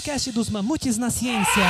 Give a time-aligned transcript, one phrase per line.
[0.00, 1.62] podcast dos Mamutes na Ciência.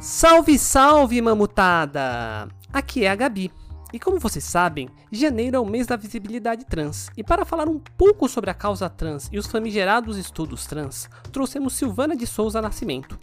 [0.00, 2.48] Salve, salve, mamutada!
[2.72, 3.52] Aqui é a Gabi.
[3.92, 7.08] E como vocês sabem, janeiro é o mês da visibilidade trans.
[7.16, 11.74] E para falar um pouco sobre a causa trans e os famigerados estudos trans, trouxemos
[11.74, 13.16] Silvana de Souza Nascimento.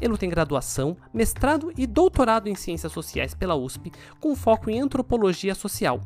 [0.00, 5.54] Ele tem graduação, mestrado e doutorado em Ciências Sociais pela USP, com foco em Antropologia
[5.54, 6.00] Social.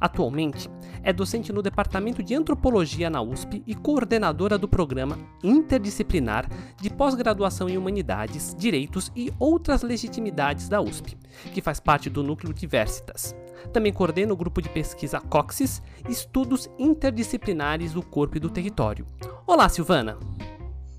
[0.00, 0.68] Atualmente,
[1.02, 6.48] é docente no Departamento de Antropologia na USP e coordenadora do programa interdisciplinar
[6.80, 11.16] de pós-graduação em Humanidades, Direitos e Outras Legitimidades da USP,
[11.52, 13.34] que faz parte do núcleo Diversitas.
[13.72, 19.06] Também coordena o grupo de pesquisa COXIS, Estudos Interdisciplinares do Corpo e do Território.
[19.46, 20.18] Olá, Silvana!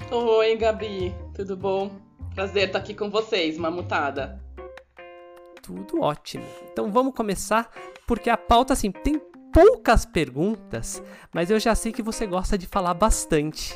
[0.10, 2.07] Oi, Gabi, tudo bom?
[2.38, 4.40] Prazer estar aqui com vocês, mamutada.
[5.60, 6.46] Tudo ótimo.
[6.72, 7.68] Então vamos começar,
[8.06, 9.20] porque a pauta assim tem
[9.52, 11.02] poucas perguntas,
[11.34, 13.74] mas eu já sei que você gosta de falar bastante.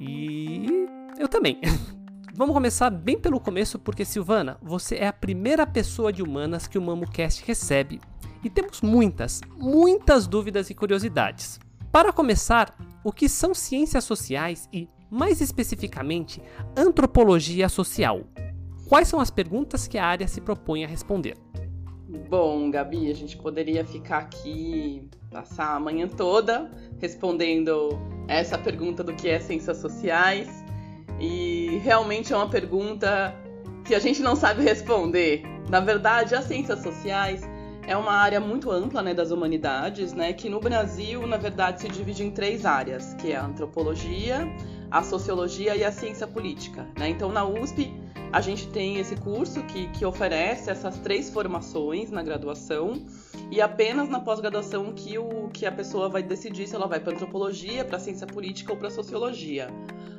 [0.00, 0.88] E
[1.20, 1.60] eu também.
[2.34, 6.76] Vamos começar bem pelo começo, porque Silvana, você é a primeira pessoa de humanas que
[6.76, 8.00] o MamuCast recebe.
[8.42, 11.60] E temos muitas, muitas dúvidas e curiosidades.
[11.92, 16.42] Para começar, o que são ciências sociais e mais especificamente,
[16.76, 18.22] antropologia social.
[18.88, 21.36] Quais são as perguntas que a área se propõe a responder?
[22.28, 26.68] Bom, Gabi, a gente poderia ficar aqui, passar a manhã toda
[27.00, 30.48] respondendo essa pergunta do que é ciências sociais.
[31.20, 33.32] E realmente é uma pergunta
[33.84, 35.44] que a gente não sabe responder.
[35.70, 37.40] Na verdade, as ciências sociais
[37.86, 41.88] é uma área muito ampla né, das humanidades, né, que no Brasil, na verdade, se
[41.88, 44.48] divide em três áreas, que é a antropologia,
[44.90, 46.86] a sociologia e a ciência política.
[46.98, 47.10] Né?
[47.10, 47.92] Então, na USP,
[48.32, 53.04] a gente tem esse curso que, que oferece essas três formações na graduação
[53.50, 57.12] e apenas na pós-graduação que, o, que a pessoa vai decidir se ela vai para
[57.12, 59.68] antropologia, para ciência política ou para sociologia.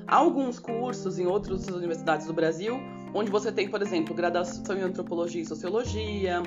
[0.07, 2.79] Há alguns cursos em outras universidades do Brasil
[3.15, 6.43] onde você tem, por exemplo, graduação em antropologia e sociologia,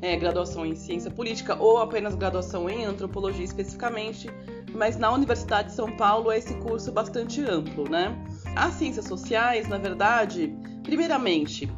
[0.00, 4.30] é, graduação em ciência política ou apenas graduação em antropologia especificamente,
[4.72, 8.16] mas na Universidade de São Paulo é esse curso bastante amplo, né?
[8.54, 11.68] As ciências sociais, na verdade, primeiramente,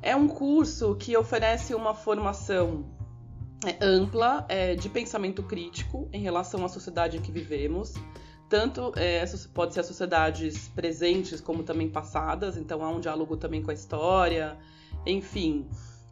[0.00, 2.86] é um curso que oferece uma formação
[3.66, 7.92] é, ampla é, de pensamento crítico em relação à sociedade em que vivemos
[8.50, 9.24] tanto é,
[9.54, 13.74] pode ser as sociedades presentes como também passadas, então há um diálogo também com a
[13.74, 14.58] história,
[15.06, 15.68] enfim.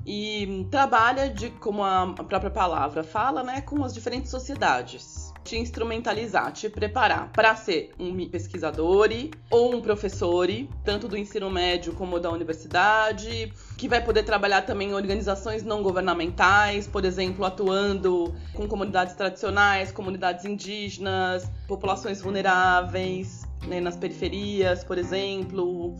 [0.07, 5.18] E trabalha de, como a própria palavra fala, né, com as diferentes sociedades
[5.49, 9.09] te instrumentalizar, te preparar para ser um pesquisador
[9.51, 10.47] ou um professor,
[10.85, 15.83] tanto do ensino médio como da universidade, que vai poder trabalhar também em organizações não
[15.83, 24.99] governamentais, por exemplo, atuando com comunidades tradicionais, comunidades indígenas, populações vulneráveis, né, nas periferias, por
[24.99, 25.97] exemplo,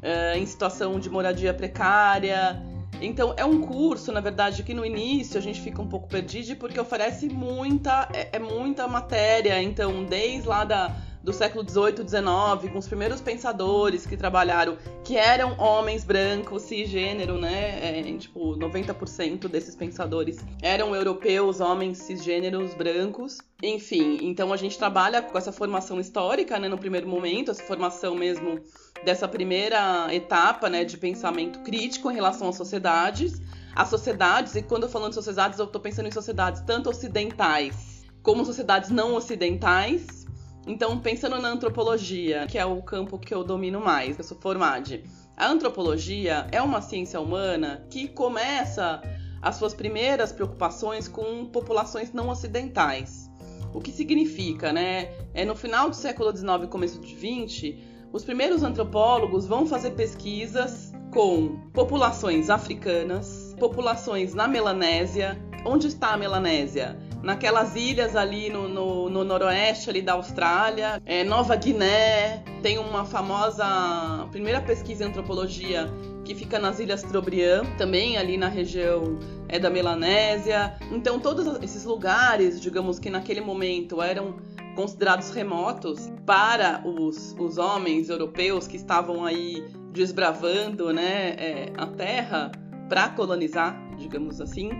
[0.00, 2.62] eh, em situação de moradia precária.
[3.00, 6.56] Então é um curso, na verdade, que no início a gente fica um pouco perdido
[6.56, 9.60] porque oferece muita, é, é muita matéria.
[9.62, 15.16] Então, desde lá da, do século XVIII, XIX, com os primeiros pensadores que trabalharam, que
[15.16, 18.00] eram homens brancos, cisgênero, né?
[18.00, 23.38] É, tipo, 90% desses pensadores eram europeus, homens cisgêneros brancos.
[23.62, 28.16] Enfim, então a gente trabalha com essa formação histórica, né, no primeiro momento, essa formação
[28.16, 28.60] mesmo
[29.04, 33.40] dessa primeira etapa né, de pensamento crítico em relação às sociedades.
[33.74, 37.92] As sociedades, e quando eu falo de sociedades, eu estou pensando em sociedades tanto ocidentais
[38.22, 40.26] como sociedades não ocidentais.
[40.66, 45.02] Então, pensando na antropologia, que é o campo que eu domino mais, eu sou formada.
[45.36, 49.02] A antropologia é uma ciência humana que começa
[49.40, 53.28] as suas primeiras preocupações com populações não ocidentais.
[53.74, 55.10] O que significa, né?
[55.34, 57.74] É no final do século XIX e começo do XX,
[58.12, 65.40] os primeiros antropólogos vão fazer pesquisas com populações africanas, populações na Melanésia.
[65.64, 66.98] Onde está a Melanésia?
[67.22, 73.04] Naquelas ilhas ali no, no, no noroeste ali da Austrália, é, Nova Guiné, tem uma
[73.04, 75.88] famosa primeira pesquisa em antropologia
[76.24, 79.18] que fica nas Ilhas Trobriand, também ali na região
[79.48, 80.74] é, da Melanésia.
[80.90, 84.36] Então, todos esses lugares, digamos que naquele momento eram
[84.74, 92.52] considerados remotos para os, os homens europeus que estavam aí desbravando né, é, a Terra
[92.88, 94.70] para colonizar, digamos assim.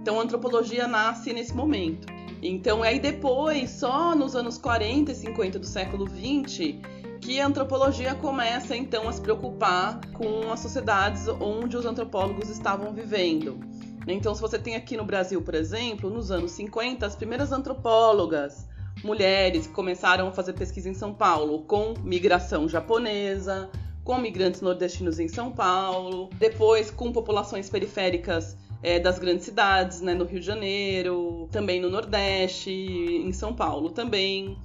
[0.00, 2.06] Então a antropologia nasce nesse momento.
[2.42, 6.80] Então aí depois, só nos anos 40 e 50 do século 20,
[7.20, 12.92] que a antropologia começa então a se preocupar com as sociedades onde os antropólogos estavam
[12.92, 13.60] vivendo.
[14.08, 18.66] Então, se você tem aqui no Brasil, por exemplo, nos anos 50, as primeiras antropólogas
[19.02, 23.70] mulheres que começaram a fazer pesquisa em São Paulo com migração japonesa,
[24.04, 30.14] com migrantes nordestinos em São Paulo, depois com populações periféricas é, das grandes cidades, né,
[30.14, 34.56] no Rio de Janeiro, também no Nordeste, em São Paulo também.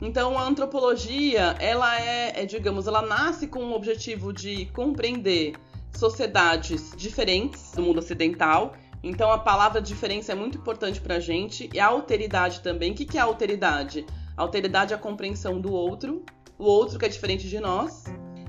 [0.00, 5.54] Então a antropologia, ela é, é, digamos, ela nasce com o objetivo de compreender
[5.92, 8.74] sociedades diferentes do mundo ocidental.
[9.02, 12.92] Então a palavra diferença é muito importante para a gente e a alteridade também.
[12.92, 14.06] O que, que é a alteridade?
[14.36, 16.24] A alteridade é a compreensão do outro,
[16.58, 18.04] o outro que é diferente de nós.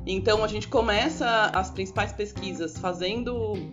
[0.05, 3.71] Então a gente começa as principais pesquisas fazendo,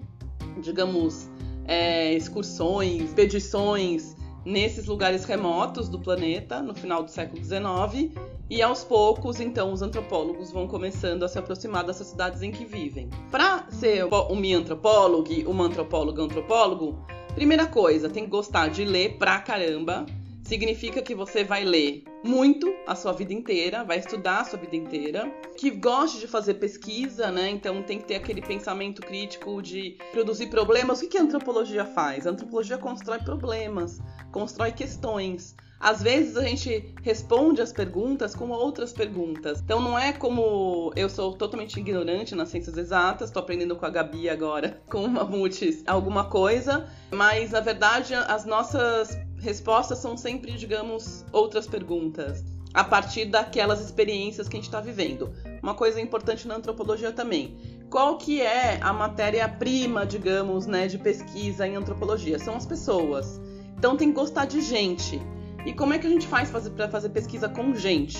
[0.60, 1.28] digamos,
[1.66, 8.12] é, excursões, expedições nesses lugares remotos do planeta no final do século XIX
[8.50, 12.64] e aos poucos, então, os antropólogos vão começando a se aproximar dessas cidades em que
[12.64, 13.08] vivem.
[13.30, 16.98] Para ser um antropólogo, uma antropóloga, antropólogo,
[17.34, 20.04] primeira coisa, tem que gostar de ler pra caramba,
[20.44, 24.76] significa que você vai ler muito a sua vida inteira, vai estudar a sua vida
[24.76, 27.50] inteira, que goste de fazer pesquisa, né?
[27.50, 31.00] Então tem que ter aquele pensamento crítico de produzir problemas.
[31.00, 32.26] O que a antropologia faz?
[32.26, 34.00] A antropologia constrói problemas,
[34.32, 35.54] constrói questões.
[35.80, 39.60] Às vezes a gente responde as perguntas com outras perguntas.
[39.60, 43.90] Então não é como eu sou totalmente ignorante nas ciências exatas, estou aprendendo com a
[43.90, 50.52] Gabi agora, com o Mamutes, alguma coisa, mas na verdade as nossas respostas são sempre,
[50.52, 55.32] digamos, outras perguntas, a partir daquelas experiências que a gente está vivendo.
[55.62, 57.56] Uma coisa importante na antropologia também.
[57.90, 62.38] Qual que é a matéria-prima, digamos, né, de pesquisa em antropologia?
[62.38, 63.40] São as pessoas.
[63.76, 65.20] Então tem que gostar de gente.
[65.66, 68.18] E como é que a gente faz para fazer pesquisa com gente?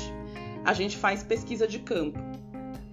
[0.64, 2.18] A gente faz pesquisa de campo.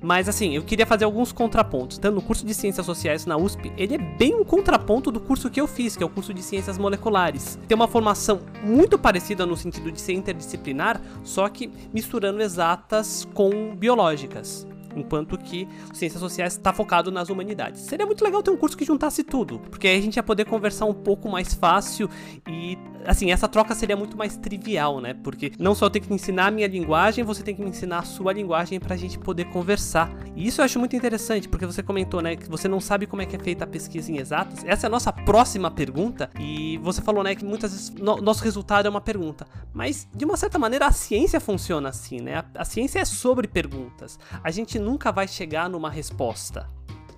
[0.01, 1.97] Mas assim, eu queria fazer alguns contrapontos.
[1.97, 5.49] Então, no curso de Ciências Sociais na USP, ele é bem um contraponto do curso
[5.49, 7.57] que eu fiz, que é o curso de Ciências Moleculares.
[7.67, 13.75] Tem uma formação muito parecida no sentido de ser interdisciplinar, só que misturando exatas com
[13.75, 14.67] biológicas
[14.97, 17.81] enquanto que Ciências Sociais está focado nas humanidades.
[17.81, 20.45] Seria muito legal ter um curso que juntasse tudo, porque aí a gente ia poder
[20.45, 22.09] conversar um pouco mais fácil
[22.47, 25.13] e, assim, essa troca seria muito mais trivial, né?
[25.13, 27.99] Porque não só eu tenho que ensinar a minha linguagem, você tem que me ensinar
[27.99, 30.11] a sua linguagem para a gente poder conversar.
[30.35, 33.21] E isso eu acho muito interessante, porque você comentou, né, que você não sabe como
[33.21, 34.63] é que é feita a pesquisa em exatas.
[34.65, 38.43] Essa é a nossa próxima pergunta, e você falou, né, que muitas vezes no, nosso
[38.43, 39.47] resultado é uma pergunta.
[39.73, 42.35] Mas, de uma certa maneira, a ciência funciona assim, né?
[42.35, 44.19] A, a ciência é sobre perguntas.
[44.43, 46.69] A gente nunca vai chegar numa resposta.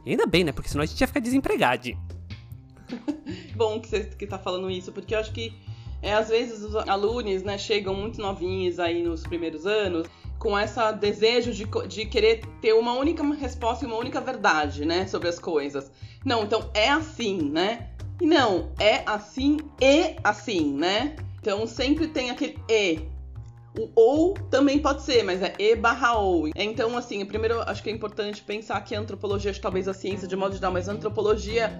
[0.05, 0.51] Ainda bem, né?
[0.51, 1.89] Porque senão a gente ia ficar desempregado.
[3.55, 5.53] Bom que você que tá falando isso, porque eu acho que
[6.01, 10.07] é, às vezes os alunos né, chegam muito novinhos aí nos primeiros anos
[10.39, 15.05] com esse desejo de, de querer ter uma única resposta e uma única verdade, né,
[15.05, 15.91] sobre as coisas.
[16.25, 17.89] Não, então é assim, né?
[18.21, 21.15] E não, é assim e assim, né?
[21.39, 22.99] Então sempre tem aquele e.
[23.77, 26.49] O ou também pode ser, mas é e barra ou.
[26.55, 30.35] Então, assim, primeiro acho que é importante pensar que a antropologia, talvez a ciência de
[30.35, 31.79] modo geral, mas a antropologia,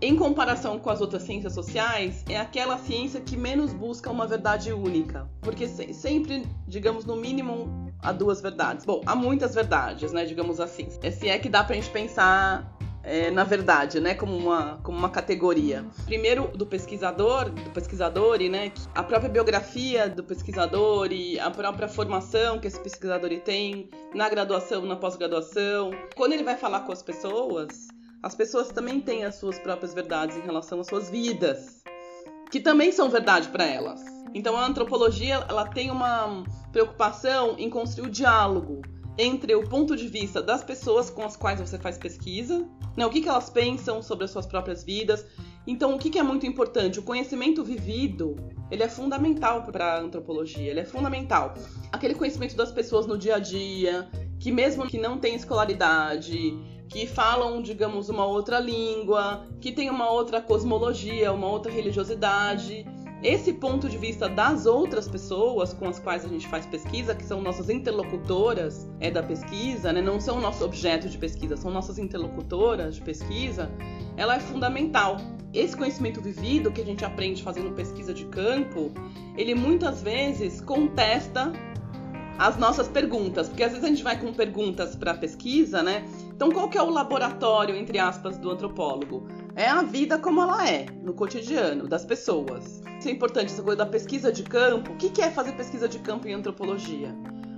[0.00, 4.72] em comparação com as outras ciências sociais, é aquela ciência que menos busca uma verdade
[4.72, 5.28] única.
[5.40, 8.86] Porque sempre, digamos, no mínimo, há duas verdades.
[8.86, 10.24] Bom, há muitas verdades, né?
[10.24, 10.88] Digamos assim.
[10.90, 15.08] Se é que dá pra gente pensar é, na verdade, né, como uma, como uma
[15.08, 15.84] categoria.
[16.04, 22.58] Primeiro do pesquisador, do pesquisador, né, a própria biografia do pesquisador e a própria formação
[22.58, 25.90] que esse pesquisador tem na graduação, na pós-graduação.
[26.14, 27.88] Quando ele vai falar com as pessoas,
[28.22, 31.82] as pessoas também têm as suas próprias verdades em relação às suas vidas,
[32.50, 34.02] que também são verdade para elas.
[34.34, 38.82] Então a antropologia, ela tem uma preocupação em construir o diálogo
[39.18, 42.64] entre o ponto de vista das pessoas com as quais você faz pesquisa,
[42.96, 45.26] né, o que, que elas pensam sobre as suas próprias vidas.
[45.66, 47.00] Então, o que, que é muito importante?
[47.00, 48.36] O conhecimento vivido,
[48.70, 51.52] ele é fundamental para a antropologia, ele é fundamental.
[51.90, 54.08] Aquele conhecimento das pessoas no dia a dia,
[54.38, 56.56] que mesmo que não tem escolaridade,
[56.88, 62.86] que falam, digamos, uma outra língua, que tem uma outra cosmologia, uma outra religiosidade,
[63.22, 67.24] esse ponto de vista das outras pessoas com as quais a gente faz pesquisa, que
[67.24, 70.00] são nossas interlocutoras é, da pesquisa, né?
[70.00, 73.70] não são nosso objeto de pesquisa, são nossas interlocutoras de pesquisa,
[74.16, 75.16] ela é fundamental.
[75.52, 78.92] Esse conhecimento vivido que a gente aprende fazendo pesquisa de campo,
[79.36, 81.52] ele muitas vezes contesta
[82.38, 86.04] as nossas perguntas, porque às vezes a gente vai com perguntas para pesquisa, né?
[86.28, 89.26] Então, qual que é o laboratório, entre aspas, do antropólogo?
[89.58, 92.80] É a vida como ela é, no cotidiano, das pessoas.
[92.96, 94.92] Isso é importante, essa coisa da pesquisa de campo.
[94.92, 97.12] O que é fazer pesquisa de campo em antropologia?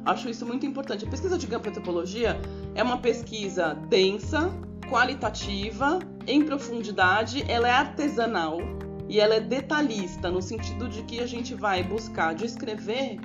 [0.06, 1.04] Acho isso muito importante.
[1.04, 2.40] A pesquisa de campo em antropologia
[2.74, 4.50] é uma pesquisa densa,
[4.88, 8.60] qualitativa, em profundidade, ela é artesanal
[9.06, 13.20] e ela é detalhista, no sentido de que a gente vai buscar descrever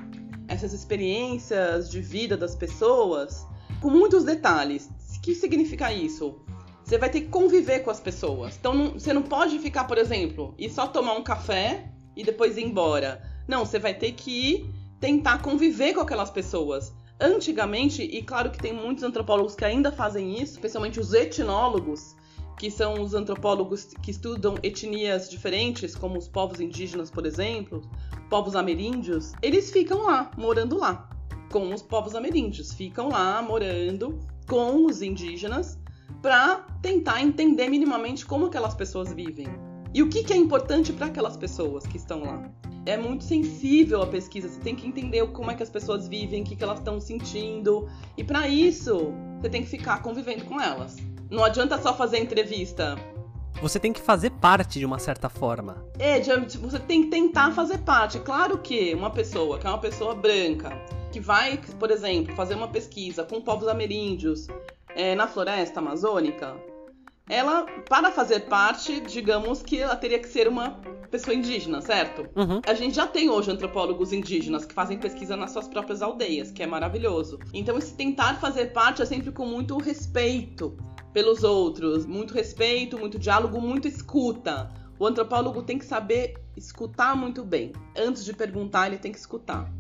[0.50, 3.48] essas experiências de vida das pessoas
[3.82, 4.90] com muitos detalhes.
[5.16, 6.45] O que significa isso?
[6.86, 8.56] Você vai ter que conviver com as pessoas.
[8.60, 12.58] Então não, você não pode ficar, por exemplo, e só tomar um café e depois
[12.58, 13.24] ir embora.
[13.48, 16.94] Não, você vai ter que tentar conviver com aquelas pessoas.
[17.20, 22.16] Antigamente, e claro que tem muitos antropólogos que ainda fazem isso, especialmente os etnólogos,
[22.56, 27.82] que são os antropólogos que estudam etnias diferentes, como os povos indígenas, por exemplo,
[28.30, 31.10] povos ameríndios, eles ficam lá, morando lá,
[31.52, 35.80] com os povos ameríndios, ficam lá morando com os indígenas
[36.22, 39.48] para tentar entender minimamente como aquelas pessoas vivem
[39.94, 42.52] e o que, que é importante para aquelas pessoas que estão lá.
[42.86, 46.42] É muito sensível a pesquisa, você tem que entender como é que as pessoas vivem,
[46.42, 50.60] o que, que elas estão sentindo, e para isso você tem que ficar convivendo com
[50.60, 50.98] elas.
[51.32, 52.96] Não adianta só fazer entrevista.
[53.62, 55.86] Você tem que fazer parte de uma certa forma.
[55.98, 58.20] É, você tem que tentar fazer parte.
[58.20, 60.70] Claro que uma pessoa que é uma pessoa branca,
[61.12, 64.48] que vai, por exemplo, fazer uma pesquisa com povos ameríndios
[64.96, 66.56] é, na floresta amazônica,
[67.28, 72.30] ela, para fazer parte, digamos que ela teria que ser uma pessoa indígena, certo?
[72.36, 72.62] Uhum.
[72.66, 76.62] A gente já tem hoje antropólogos indígenas que fazem pesquisa nas suas próprias aldeias, que
[76.62, 77.40] é maravilhoso.
[77.54, 80.78] Então, esse tentar fazer parte é sempre com muito respeito
[81.12, 84.72] pelos outros, muito respeito, muito diálogo, muito escuta.
[85.00, 87.72] O antropólogo tem que saber escutar muito bem.
[87.98, 89.72] Antes de perguntar, ele tem que escutar.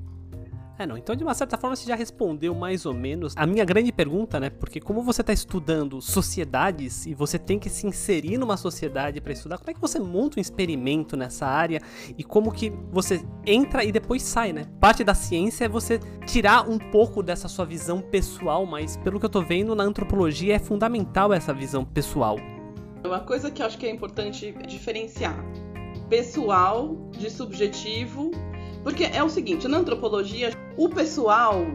[0.77, 0.98] É, não.
[0.98, 4.39] Então, de uma certa forma, você já respondeu mais ou menos a minha grande pergunta,
[4.39, 4.50] né?
[4.50, 9.32] Porque como você está estudando sociedades e você tem que se inserir numa sociedade para
[9.32, 11.82] estudar, como é que você monta um experimento nessa área
[12.17, 14.65] e como que você entra e depois sai, né?
[14.79, 19.25] Parte da ciência é você tirar um pouco dessa sua visão pessoal, mas pelo que
[19.25, 22.38] eu tô vendo, na antropologia é fundamental essa visão pessoal.
[23.05, 25.36] Uma coisa que eu acho que é importante diferenciar
[26.10, 28.32] pessoal de subjetivo
[28.85, 31.65] porque é o seguinte, na antropologia, o pessoal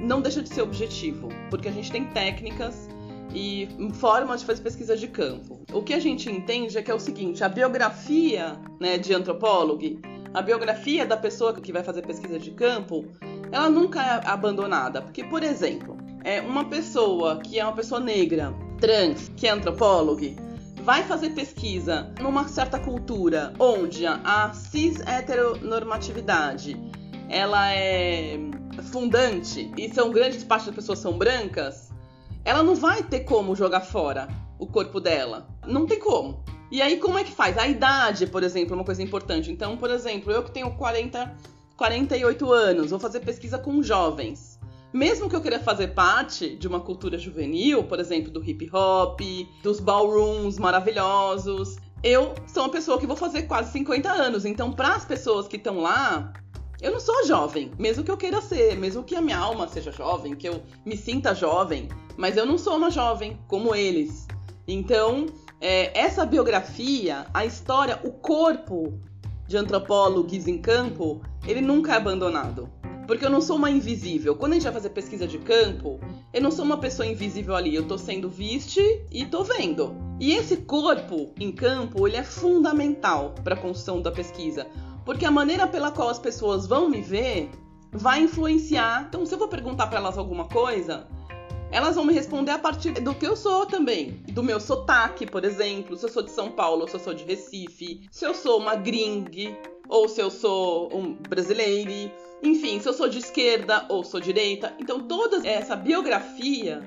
[0.00, 2.88] não deixa de ser objetivo, porque a gente tem técnicas
[3.32, 5.60] e formas de fazer pesquisa de campo.
[5.72, 10.00] O que a gente entende é que é o seguinte, a biografia né, de antropólogo,
[10.34, 13.06] a biografia da pessoa que vai fazer pesquisa de campo,
[13.52, 15.00] ela nunca é abandonada.
[15.00, 20.34] Porque, por exemplo, é uma pessoa que é uma pessoa negra, trans, que é antropólogo,
[20.86, 26.80] vai fazer pesquisa numa certa cultura onde a cis heteronormatividade
[27.28, 28.38] ela é
[28.92, 31.90] fundante e são grandes partes das pessoas são brancas,
[32.44, 34.28] ela não vai ter como jogar fora
[34.60, 35.48] o corpo dela.
[35.66, 36.44] Não tem como.
[36.70, 37.58] E aí, como é que faz?
[37.58, 39.50] A idade, por exemplo, é uma coisa importante.
[39.50, 41.36] Então, por exemplo, eu que tenho 40,
[41.76, 44.55] 48 anos, vou fazer pesquisa com jovens
[44.96, 49.20] mesmo que eu queira fazer parte de uma cultura juvenil, por exemplo, do hip hop,
[49.62, 54.46] dos ballrooms maravilhosos, eu sou uma pessoa que vou fazer quase 50 anos.
[54.46, 56.32] Então, para as pessoas que estão lá,
[56.80, 59.92] eu não sou jovem, mesmo que eu queira ser, mesmo que a minha alma seja
[59.92, 64.26] jovem, que eu me sinta jovem, mas eu não sou uma jovem como eles.
[64.66, 65.26] Então,
[65.60, 68.98] é, essa biografia, a história, o corpo
[69.46, 72.68] de antropólogos em campo, ele nunca é abandonado.
[73.06, 74.34] Porque eu não sou uma invisível.
[74.34, 76.00] Quando a gente vai fazer pesquisa de campo,
[76.32, 77.74] eu não sou uma pessoa invisível ali.
[77.74, 79.96] Eu tô sendo viste e tô vendo.
[80.18, 84.66] E esse corpo em campo, ele é fundamental para a construção da pesquisa.
[85.04, 87.50] Porque a maneira pela qual as pessoas vão me ver
[87.92, 89.06] vai influenciar.
[89.08, 91.06] Então, se eu vou perguntar para elas alguma coisa,
[91.70, 94.22] elas vão me responder a partir do que eu sou também.
[94.32, 95.96] Do meu sotaque, por exemplo.
[95.96, 98.06] Se eu sou de São Paulo se eu sou de Recife.
[98.10, 99.56] Se eu sou uma gringue
[99.88, 102.10] ou se eu sou um brasileiro
[102.42, 104.74] enfim, se eu sou de esquerda ou sou direita.
[104.78, 106.82] Então, toda essa biografia,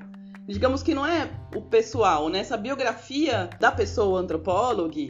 [0.47, 2.39] digamos que não é o pessoal, né?
[2.39, 5.07] Essa biografia da pessoa antropóloga,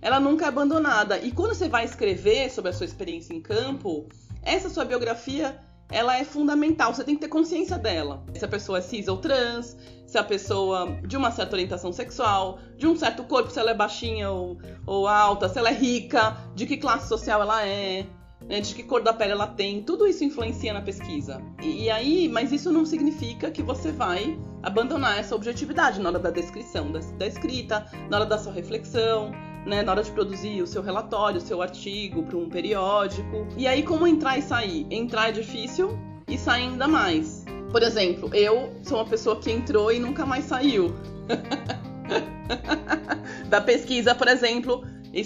[0.00, 1.18] ela nunca é abandonada.
[1.18, 4.06] E quando você vai escrever sobre a sua experiência em campo,
[4.42, 5.58] essa sua biografia
[5.92, 8.24] ela é fundamental, você tem que ter consciência dela.
[8.34, 12.58] Se a pessoa é cis ou trans, se a pessoa de uma certa orientação sexual,
[12.76, 16.36] de um certo corpo, se ela é baixinha ou, ou alta, se ela é rica,
[16.54, 18.06] de que classe social ela é,
[18.48, 21.40] de que cor da pele ela tem, tudo isso influencia na pesquisa.
[21.62, 26.18] E, e, aí, mas isso não significa que você vai abandonar essa objetividade na hora
[26.18, 29.32] da descrição, da, da escrita, na hora da sua reflexão,
[29.66, 33.46] né, na hora de produzir o seu relatório, o seu artigo para um periódico.
[33.56, 34.86] E aí, como entrar e sair?
[34.90, 37.44] Entrar é difícil e sair ainda mais.
[37.70, 40.94] Por exemplo, eu sou uma pessoa que entrou e nunca mais saiu.
[43.48, 44.84] da pesquisa, por exemplo,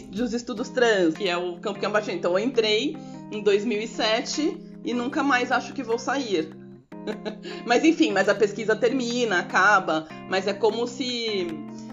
[0.09, 1.93] dos estudos trans, que é o campo que eu.
[2.13, 2.97] Então eu entrei
[3.31, 6.51] em 2007 e nunca mais acho que vou sair.
[7.67, 11.47] mas enfim, mas a pesquisa termina, acaba, mas é como se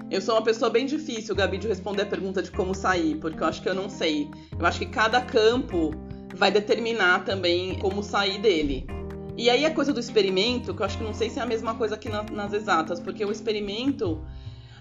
[0.10, 3.42] Eu sou uma pessoa bem difícil, Gabi, de responder a pergunta de como sair, porque
[3.42, 4.30] eu acho que eu não sei.
[4.58, 5.92] Eu acho que cada campo
[6.36, 8.88] vai determinar também como sair dele.
[9.36, 11.46] E aí a coisa do experimento, que eu acho que não sei se é a
[11.46, 14.24] mesma coisa nas, nas exatas, porque o experimento,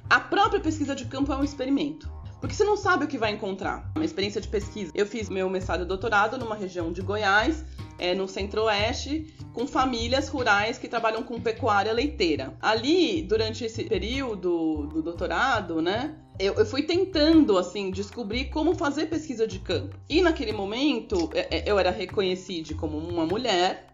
[0.08, 2.10] a própria pesquisa de campo é um experimento.
[2.42, 3.88] Porque você não sabe o que vai encontrar.
[3.94, 4.90] Uma experiência de pesquisa.
[4.96, 7.64] Eu fiz meu mestrado e doutorado numa região de Goiás,
[8.00, 12.52] é, no centro-oeste, com famílias rurais que trabalham com pecuária leiteira.
[12.60, 19.06] Ali, durante esse período do doutorado, né, eu, eu, fui tentando, assim, descobrir como fazer
[19.06, 19.96] pesquisa de campo.
[20.08, 23.91] E naquele momento, é, é, eu era reconhecida como uma mulher,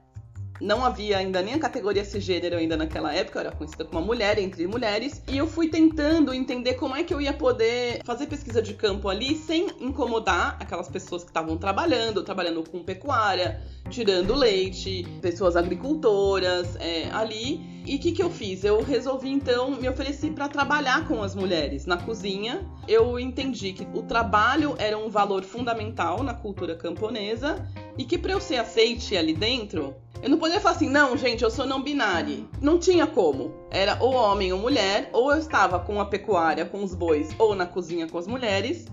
[0.60, 4.06] não havia ainda nem a categoria cisgênero ainda naquela época, eu era conhecida como uma
[4.06, 8.26] mulher entre mulheres, e eu fui tentando entender como é que eu ia poder fazer
[8.26, 14.34] pesquisa de campo ali sem incomodar aquelas pessoas que estavam trabalhando, trabalhando com pecuária, tirando
[14.34, 17.78] leite, pessoas agricultoras é, ali.
[17.86, 18.64] E o que, que eu fiz?
[18.64, 22.66] Eu resolvi então me oferecer para trabalhar com as mulheres na cozinha.
[22.86, 28.32] Eu entendi que o trabalho era um valor fundamental na cultura camponesa e que para
[28.32, 31.82] eu ser aceite ali dentro, eu não podia falar assim, não, gente, eu sou não
[31.82, 32.48] binário.
[32.60, 33.54] Não tinha como.
[33.70, 37.54] Era ou homem ou mulher, ou eu estava com a pecuária, com os bois, ou
[37.54, 38.86] na cozinha com as mulheres.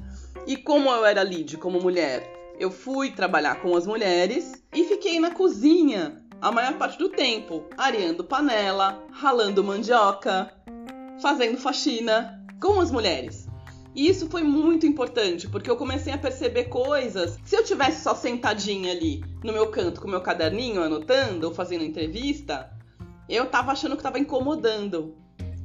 [0.46, 5.20] E como eu era lead como mulher, eu fui trabalhar com as mulheres e fiquei
[5.20, 10.53] na cozinha a maior parte do tempo, areando panela, ralando mandioca,
[11.20, 13.44] fazendo faxina com as mulheres.
[13.95, 17.39] E isso foi muito importante, porque eu comecei a perceber coisas.
[17.45, 21.85] Se eu tivesse só sentadinha ali no meu canto com meu caderninho, anotando ou fazendo
[21.85, 22.69] entrevista,
[23.29, 25.15] eu tava achando que tava incomodando.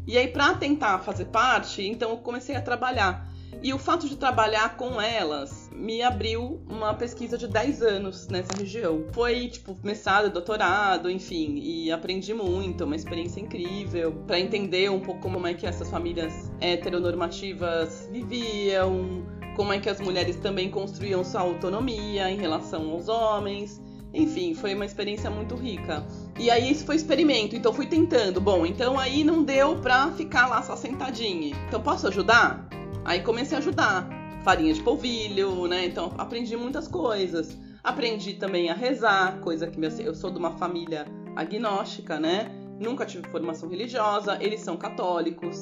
[0.07, 3.29] E aí, para tentar fazer parte, então eu comecei a trabalhar.
[3.63, 8.53] E o fato de trabalhar com elas me abriu uma pesquisa de 10 anos nessa
[8.57, 9.05] região.
[9.13, 15.21] Foi, tipo, mestrado, doutorado, enfim, e aprendi muito, uma experiência incrível, para entender um pouco
[15.21, 19.25] como é que essas famílias heteronormativas viviam,
[19.57, 23.81] como é que as mulheres também construíam sua autonomia em relação aos homens.
[24.13, 26.05] Enfim, foi uma experiência muito rica.
[26.39, 28.41] E aí isso foi experimento, então fui tentando.
[28.41, 31.55] Bom, então aí não deu pra ficar lá só sentadinha.
[31.69, 32.69] Então posso ajudar?
[33.11, 34.09] Aí comecei a ajudar.
[34.45, 35.85] Farinha de polvilho, né?
[35.85, 37.59] Então aprendi muitas coisas.
[37.83, 42.49] Aprendi também a rezar, coisa que eu sou de uma família agnóstica, né?
[42.79, 45.61] Nunca tive formação religiosa, eles são católicos.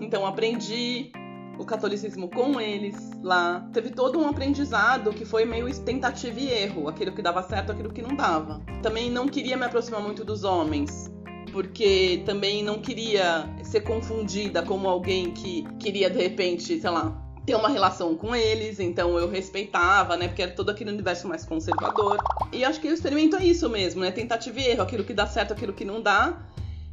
[0.00, 1.12] Então aprendi
[1.56, 3.64] o catolicismo com eles lá.
[3.72, 7.92] Teve todo um aprendizado que foi meio tentativa e erro, aquilo que dava certo, aquilo
[7.92, 8.60] que não dava.
[8.82, 11.08] Também não queria me aproximar muito dos homens,
[11.50, 17.54] porque também não queria ser confundida como alguém que queria de repente, sei lá, ter
[17.54, 20.28] uma relação com eles, então eu respeitava, né?
[20.28, 22.18] Porque era todo aquele universo mais conservador.
[22.52, 24.10] E acho que o experimento é isso mesmo, né?
[24.10, 26.46] Tentativa e erro, aquilo que dá certo, aquilo que não dá.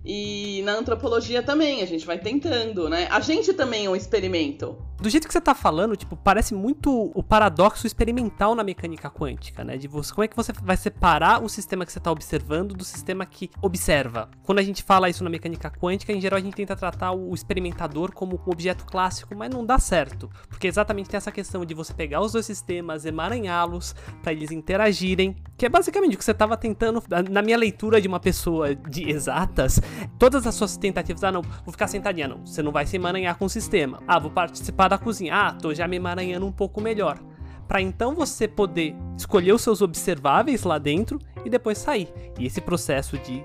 [0.03, 3.07] E na antropologia também, a gente vai tentando, né?
[3.12, 4.77] A gente também é um experimento.
[4.99, 9.63] Do jeito que você tá falando, tipo, parece muito o paradoxo experimental na mecânica quântica,
[9.63, 9.77] né?
[9.77, 12.83] De você, como é que você vai separar o sistema que você tá observando do
[12.83, 14.29] sistema que observa?
[14.43, 17.33] Quando a gente fala isso na mecânica quântica, em geral a gente tenta tratar o
[17.33, 20.29] experimentador como um objeto clássico, mas não dá certo.
[20.49, 25.33] Porque exatamente tem essa questão de você pegar os dois sistemas, emaranhá-los, para eles interagirem,
[25.57, 29.09] que é basicamente o que você tava tentando, na minha leitura de uma pessoa de
[29.09, 29.79] exatas,
[30.17, 33.38] todas as suas tentativas, ah não, vou ficar sentadinha, não, você não vai se emaranhar
[33.38, 34.03] com o sistema.
[34.05, 35.36] Ah, vou participar da cozinha.
[35.36, 37.19] Ah, tô já me emaranhando um pouco melhor.
[37.67, 42.12] Para então você poder escolher os seus observáveis lá dentro e depois sair.
[42.38, 43.43] E esse processo de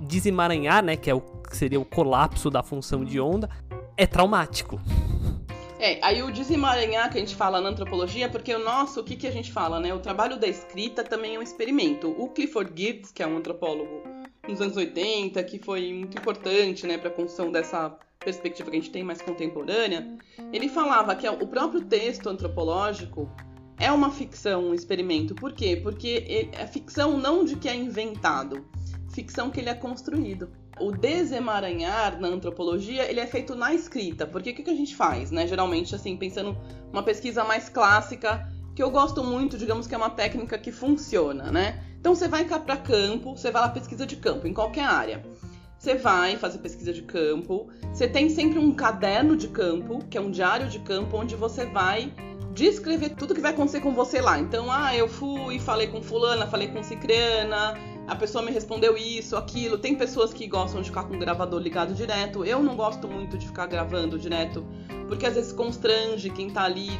[0.00, 3.48] desemaranhar, né, que é o que seria o colapso da função de onda,
[3.96, 4.80] é traumático.
[5.78, 9.14] É, aí o desemaranhar que a gente fala na antropologia, porque o nosso, o que,
[9.14, 9.94] que a gente fala, né?
[9.94, 12.10] O trabalho da escrita também é um experimento.
[12.18, 14.02] O Clifford Geertz, que é um antropólogo
[14.48, 18.80] nos anos 80, que foi muito importante, né, para a construção dessa perspectiva que a
[18.80, 20.16] gente tem mais contemporânea,
[20.52, 23.30] ele falava que o próprio texto antropológico
[23.78, 25.34] é uma ficção, um experimento.
[25.34, 25.78] Por quê?
[25.80, 28.66] Porque é ficção não de que é inventado,
[29.14, 30.50] ficção que ele é construído.
[30.80, 34.26] O desemaranhar na antropologia, ele é feito na escrita.
[34.26, 35.46] Porque o que, que a gente faz, né?
[35.46, 36.56] Geralmente, assim, pensando
[36.92, 41.50] uma pesquisa mais clássica, que eu gosto muito, digamos que é uma técnica que funciona,
[41.50, 41.84] né?
[41.98, 45.24] Então você vai para campo, você vai lá pesquisa de campo, em qualquer área.
[45.78, 47.68] Você vai fazer pesquisa de campo.
[47.92, 51.66] Você tem sempre um caderno de campo, que é um diário de campo, onde você
[51.66, 52.12] vai
[52.52, 54.38] descrever tudo que vai acontecer com você lá.
[54.40, 57.74] Então, ah, eu fui, falei com fulana, falei com cicrana,
[58.08, 59.78] a pessoa me respondeu isso, aquilo.
[59.78, 62.44] Tem pessoas que gostam de ficar com o gravador ligado direto.
[62.44, 64.66] Eu não gosto muito de ficar gravando direto,
[65.06, 66.90] porque às vezes constrange quem tá ali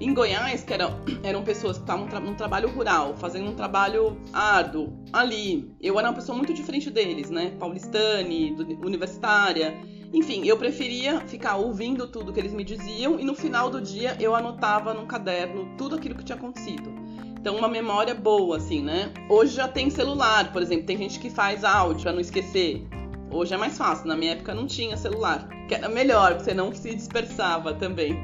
[0.00, 4.92] em Goiás, que eram, eram pessoas que estavam num trabalho rural, fazendo um trabalho árduo
[5.12, 5.74] ali.
[5.80, 7.52] Eu era uma pessoa muito diferente deles, né?
[7.58, 9.76] Paulistane, universitária.
[10.12, 14.16] Enfim, eu preferia ficar ouvindo tudo que eles me diziam e no final do dia
[14.18, 16.90] eu anotava num caderno tudo aquilo que tinha acontecido.
[17.38, 19.12] Então, uma memória boa, assim, né?
[19.28, 22.86] Hoje já tem celular, por exemplo, tem gente que faz áudio pra não esquecer.
[23.30, 26.74] Hoje é mais fácil, na minha época não tinha celular, que era melhor, você não
[26.74, 28.18] se dispersava também.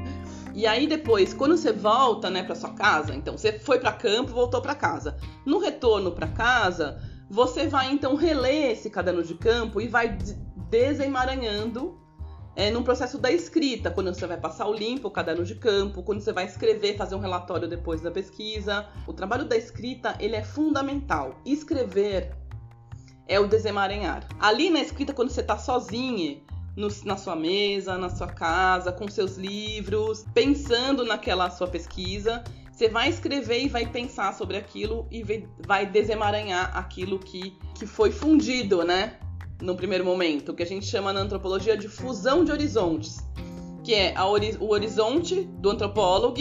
[0.55, 4.31] E aí depois, quando você volta, né, para sua casa, então você foi para campo,
[4.31, 5.17] voltou para casa.
[5.45, 6.97] No retorno para casa,
[7.29, 10.17] você vai então reler esse caderno de campo e vai
[10.69, 11.99] desemaranhando
[12.55, 16.01] é, num processo da escrita, quando você vai passar o limpo, o caderno de campo,
[16.01, 18.87] quando você vai escrever, fazer um relatório depois da pesquisa.
[19.05, 21.41] O trabalho da escrita, ele é fundamental.
[21.45, 22.33] Escrever
[23.27, 24.25] é o desemaranhar.
[24.39, 26.41] Ali na escrita, quando você está sozinho,
[26.75, 32.43] no, na sua mesa, na sua casa, com seus livros, pensando naquela sua pesquisa.
[32.71, 35.23] Você vai escrever e vai pensar sobre aquilo e
[35.65, 39.17] vai desemaranhar aquilo que, que foi fundido, né?
[39.61, 43.25] No primeiro momento, que a gente chama na antropologia de fusão de horizontes,
[43.81, 44.13] que é
[44.59, 46.35] o horizonte do antropólogo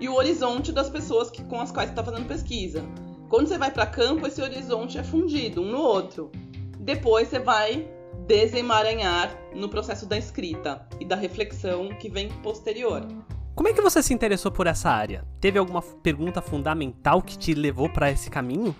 [0.00, 2.82] e o horizonte das pessoas que, com as quais você está fazendo pesquisa.
[3.28, 6.32] Quando você vai para campo, esse horizonte é fundido um no outro.
[6.80, 7.88] Depois você vai
[8.26, 13.06] desemaranhar no processo da escrita e da reflexão que vem posterior.
[13.54, 15.24] Como é que você se interessou por essa área?
[15.40, 18.74] Teve alguma pergunta fundamental que te levou para esse caminho?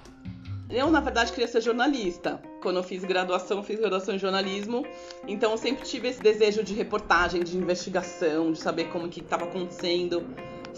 [0.70, 2.40] Eu, na verdade, queria ser jornalista.
[2.62, 4.86] Quando eu fiz graduação, fiz graduação em jornalismo.
[5.26, 9.46] Então, eu sempre tive esse desejo de reportagem, de investigação, de saber como que estava
[9.46, 10.22] acontecendo.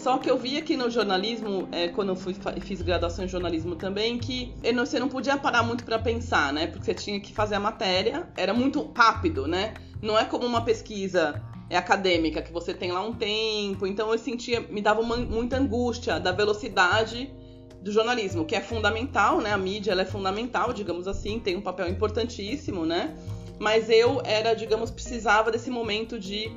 [0.01, 3.75] Só que eu vi aqui no jornalismo, é, quando eu fui, fiz graduação em jornalismo
[3.75, 6.65] também, que você não podia parar muito para pensar, né?
[6.65, 9.75] Porque você tinha que fazer a matéria, era muito rápido, né?
[10.01, 13.85] Não é como uma pesquisa é acadêmica, que você tem lá um tempo.
[13.85, 17.31] Então eu sentia, me dava uma, muita angústia da velocidade
[17.79, 19.53] do jornalismo, que é fundamental, né?
[19.53, 23.15] A mídia é fundamental, digamos assim, tem um papel importantíssimo, né?
[23.59, 26.51] Mas eu era, digamos, precisava desse momento de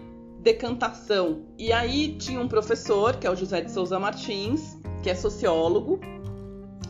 [0.45, 1.47] decantação.
[1.59, 5.99] E aí tinha um professor, que é o José de Souza Martins, que é sociólogo,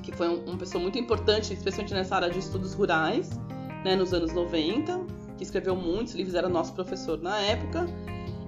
[0.03, 3.31] que foi um, uma pessoa muito importante, especialmente nessa área de estudos rurais,
[3.85, 5.01] né, nos anos 90,
[5.39, 7.87] que escreveu muitos livros, era nosso professor na época.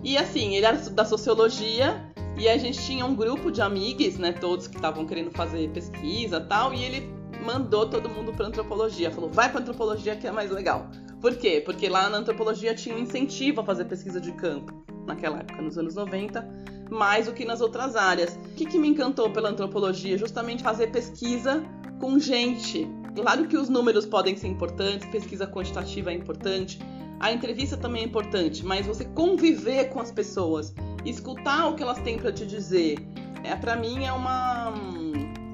[0.02, 4.32] E assim, ele era da sociologia e a gente tinha um grupo de amigos, né,
[4.32, 7.14] todos que estavam querendo fazer pesquisa tal, e ele
[7.44, 10.90] mandou todo mundo para antropologia, falou: "Vai para antropologia que é mais legal".
[11.20, 11.62] Por quê?
[11.64, 15.78] Porque lá na antropologia tinha um incentivo a fazer pesquisa de campo naquela época, nos
[15.78, 16.46] anos 90,
[16.90, 18.36] mais do que nas outras áreas.
[18.36, 20.16] O que, que me encantou pela antropologia?
[20.18, 21.64] Justamente fazer pesquisa
[22.00, 22.88] com gente.
[23.14, 26.78] Claro que os números podem ser importantes, pesquisa quantitativa é importante,
[27.18, 31.98] a entrevista também é importante, mas você conviver com as pessoas, escutar o que elas
[32.00, 32.98] têm para te dizer,
[33.42, 34.74] é para mim é uma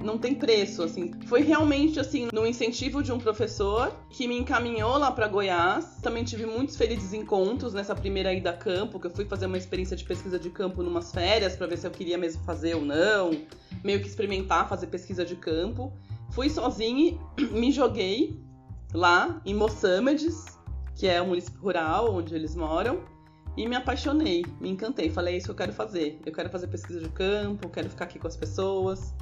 [0.03, 1.13] não tem preço, assim.
[1.27, 5.99] Foi realmente, assim, no incentivo de um professor que me encaminhou lá para Goiás.
[6.03, 9.57] Também tive muitos felizes encontros nessa primeira ida a campo, que eu fui fazer uma
[9.57, 12.85] experiência de pesquisa de campo numas férias para ver se eu queria mesmo fazer ou
[12.85, 13.31] não,
[13.83, 15.93] meio que experimentar fazer pesquisa de campo.
[16.31, 17.19] Fui sozinha,
[17.53, 18.41] me joguei
[18.93, 20.45] lá em Moçâmedes,
[20.95, 23.01] que é o município rural onde eles moram.
[23.55, 25.11] E me apaixonei, me encantei.
[25.11, 26.19] Falei, é isso que eu quero fazer.
[26.25, 29.15] Eu quero fazer pesquisa de campo, quero ficar aqui com as pessoas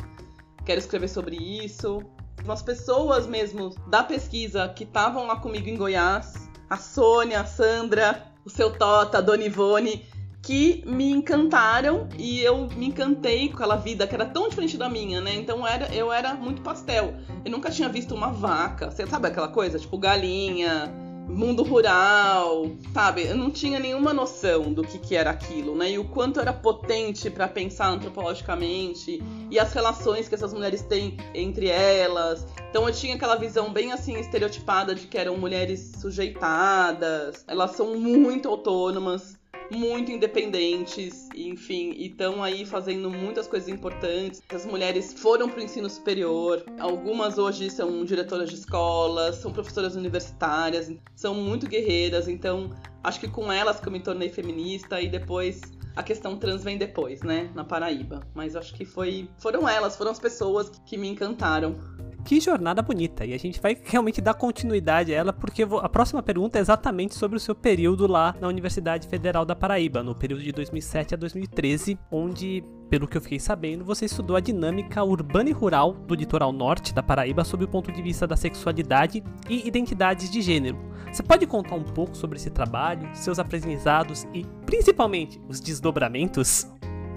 [0.71, 2.01] quero escrever sobre isso.
[2.45, 8.25] Umas pessoas mesmo da pesquisa que estavam lá comigo em Goiás, a Sônia, a Sandra,
[8.45, 10.07] o seu Tota, a Dona Ivone,
[10.41, 14.89] que me encantaram e eu me encantei com aquela vida que era tão diferente da
[14.89, 15.35] minha, né?
[15.35, 17.15] Então era, eu era muito pastel.
[17.45, 18.93] Eu nunca tinha visto uma vaca.
[18.93, 19.77] Você sabe aquela coisa?
[19.77, 20.89] Tipo galinha,
[21.31, 23.27] mundo rural, sabe?
[23.27, 25.93] Eu não tinha nenhuma noção do que, que era aquilo, né?
[25.93, 31.17] E o quanto era potente para pensar antropologicamente e as relações que essas mulheres têm
[31.35, 32.47] entre elas.
[32.69, 37.97] Então eu tinha aquela visão bem assim estereotipada de que eram mulheres sujeitadas, elas são
[37.97, 39.40] muito autônomas,
[39.71, 44.43] muito independentes, enfim, e estão aí fazendo muitas coisas importantes.
[44.53, 49.97] As mulheres foram para o ensino superior, algumas hoje são diretoras de escolas, são professoras
[49.97, 52.71] universitárias, são muito guerreiras, então
[53.03, 55.61] acho que com elas que eu me tornei feminista e depois
[55.97, 58.21] a questão trans vem depois, né, na Paraíba.
[58.35, 61.77] Mas acho que foi, foram elas, foram as pessoas que me encantaram
[62.25, 63.25] que jornada bonita.
[63.25, 67.15] E a gente vai realmente dar continuidade a ela, porque a próxima pergunta é exatamente
[67.15, 71.17] sobre o seu período lá na Universidade Federal da Paraíba, no período de 2007 a
[71.17, 76.15] 2013, onde, pelo que eu fiquei sabendo, você estudou a dinâmica urbana e rural do
[76.15, 80.79] litoral norte da Paraíba sob o ponto de vista da sexualidade e identidades de gênero.
[81.13, 86.69] Você pode contar um pouco sobre esse trabalho, seus aprendizados e, principalmente, os desdobramentos?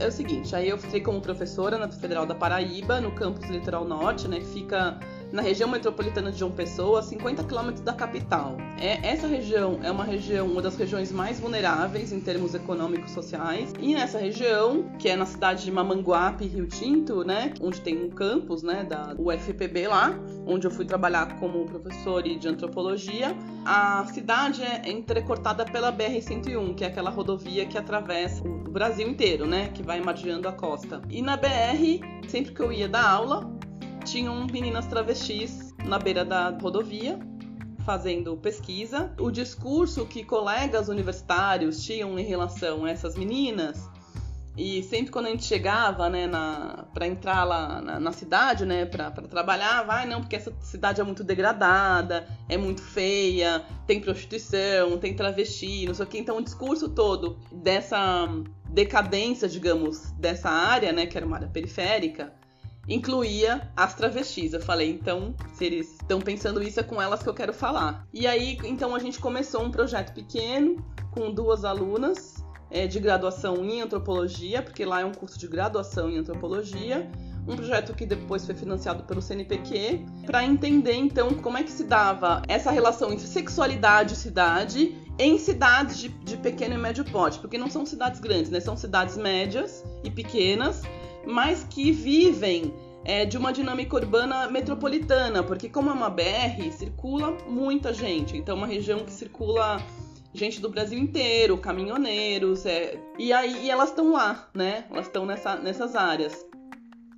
[0.03, 3.85] É o seguinte, aí eu fiquei como professora na Federal da Paraíba, no campus Litoral
[3.85, 4.99] Norte, né, que fica
[5.33, 8.55] na região metropolitana de João Pessoa, 50 quilômetros da capital.
[8.79, 13.73] É, essa região é uma região, uma das regiões mais vulneráveis em termos econômicos sociais.
[13.79, 18.11] E nessa região, que é na cidade de Mamanguape, Rio Tinto, né, onde tem um
[18.11, 20.13] campus, né, da UFPB lá,
[20.45, 26.83] onde eu fui trabalhar como professor de antropologia, a cidade é entrecortada pela BR-101, que
[26.83, 31.01] é aquela rodovia que atravessa o Brasil inteiro, né, que vai margeando a costa.
[31.09, 33.51] E na BR, sempre que eu ia dar aula,
[34.03, 37.19] tinham meninas travestis na beira da rodovia
[37.85, 39.13] fazendo pesquisa.
[39.19, 43.89] O discurso que colegas universitários tinham em relação a essas meninas
[44.55, 48.85] e sempre quando a gente chegava, né, na, pra entrar lá na, na cidade, né,
[48.85, 54.97] pra trabalhar, vai, não, porque essa cidade é muito degradada, é muito feia, tem prostituição,
[54.99, 56.19] tem travesti, não sei o que.
[56.19, 58.27] Então o discurso todo dessa
[58.69, 62.31] decadência, digamos, dessa área, né, que era uma área periférica,
[62.87, 64.53] incluía as travestis.
[64.53, 68.07] Eu falei, então, se eles estão pensando isso, é com elas que eu quero falar.
[68.13, 73.63] E aí, então, a gente começou um projeto pequeno com duas alunas é, de graduação
[73.63, 77.09] em antropologia, porque lá é um curso de graduação em antropologia.
[77.47, 81.83] Um projeto que depois foi financiado pelo CNPq, para entender então como é que se
[81.83, 87.37] dava essa relação entre sexualidade e cidade em cidades de, de pequeno e médio porte,
[87.39, 88.61] porque não são cidades grandes, né?
[88.61, 90.83] São cidades médias e pequenas,
[91.25, 92.73] mas que vivem
[93.05, 98.37] é, de uma dinâmica urbana metropolitana, porque como é uma BR, circula muita gente.
[98.37, 99.81] Então, uma região que circula
[100.33, 104.85] gente do Brasil inteiro, caminhoneiros, é, e aí e elas estão lá, né?
[104.89, 106.45] Elas estão nessa, nessas áreas.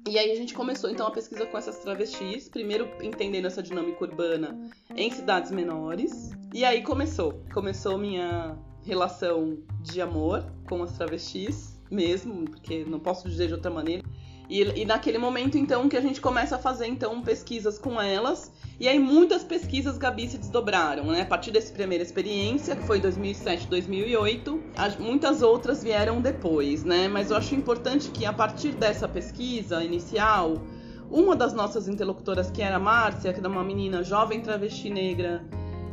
[0.07, 4.03] E aí a gente começou então a pesquisa com essas travestis, primeiro entendendo essa dinâmica
[4.03, 4.55] urbana
[4.95, 6.31] em cidades menores.
[6.53, 13.27] E aí começou, começou minha relação de amor com as travestis mesmo, porque não posso
[13.29, 14.03] dizer de outra maneira.
[14.49, 18.51] E, e, naquele momento, então, que a gente começa a fazer, então, pesquisas com elas.
[18.79, 21.21] E aí muitas pesquisas, Gabi, se desdobraram, né?
[21.21, 24.63] A partir dessa primeira experiência, que foi 2007, 2008,
[24.99, 27.07] muitas outras vieram depois, né?
[27.07, 30.61] Mas eu acho importante que a partir dessa pesquisa inicial,
[31.09, 35.43] uma das nossas interlocutoras, que era a Márcia, que era uma menina jovem travesti negra,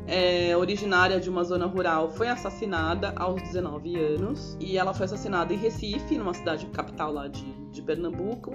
[0.06, 4.56] é, originária de uma zona rural, foi assassinada aos 19 anos.
[4.60, 8.52] E ela foi assassinada em Recife, numa cidade capital lá de, de Pernambuco.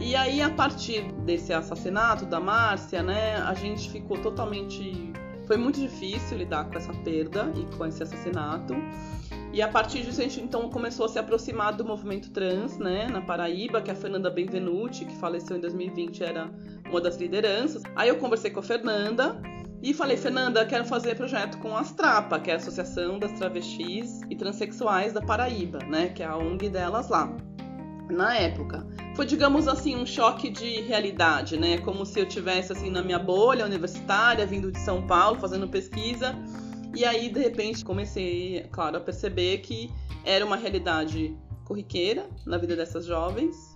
[0.00, 5.12] E aí, a partir desse assassinato da Márcia, né, a gente ficou totalmente.
[5.46, 8.74] Foi muito difícil lidar com essa perda e com esse assassinato.
[9.50, 13.08] E a partir disso a gente então começou a se aproximar do movimento trans, né,
[13.08, 16.50] na Paraíba, que a Fernanda Benvenuti, que faleceu em 2020, era
[16.90, 17.82] uma das lideranças.
[17.96, 19.40] Aí eu conversei com a Fernanda
[19.80, 24.20] e falei, Fernanda, quero fazer projeto com a Astrapa, que é a Associação das Travestis
[24.28, 26.08] e Transsexuais da Paraíba, né?
[26.08, 27.32] Que é a ONG delas lá.
[28.10, 28.84] Na época.
[29.14, 31.78] Foi, digamos assim, um choque de realidade, né?
[31.78, 36.34] Como se eu tivesse assim na minha bolha universitária, vindo de São Paulo, fazendo pesquisa.
[36.94, 39.90] E aí, de repente, comecei, claro, a perceber que
[40.24, 43.67] era uma realidade corriqueira na vida dessas jovens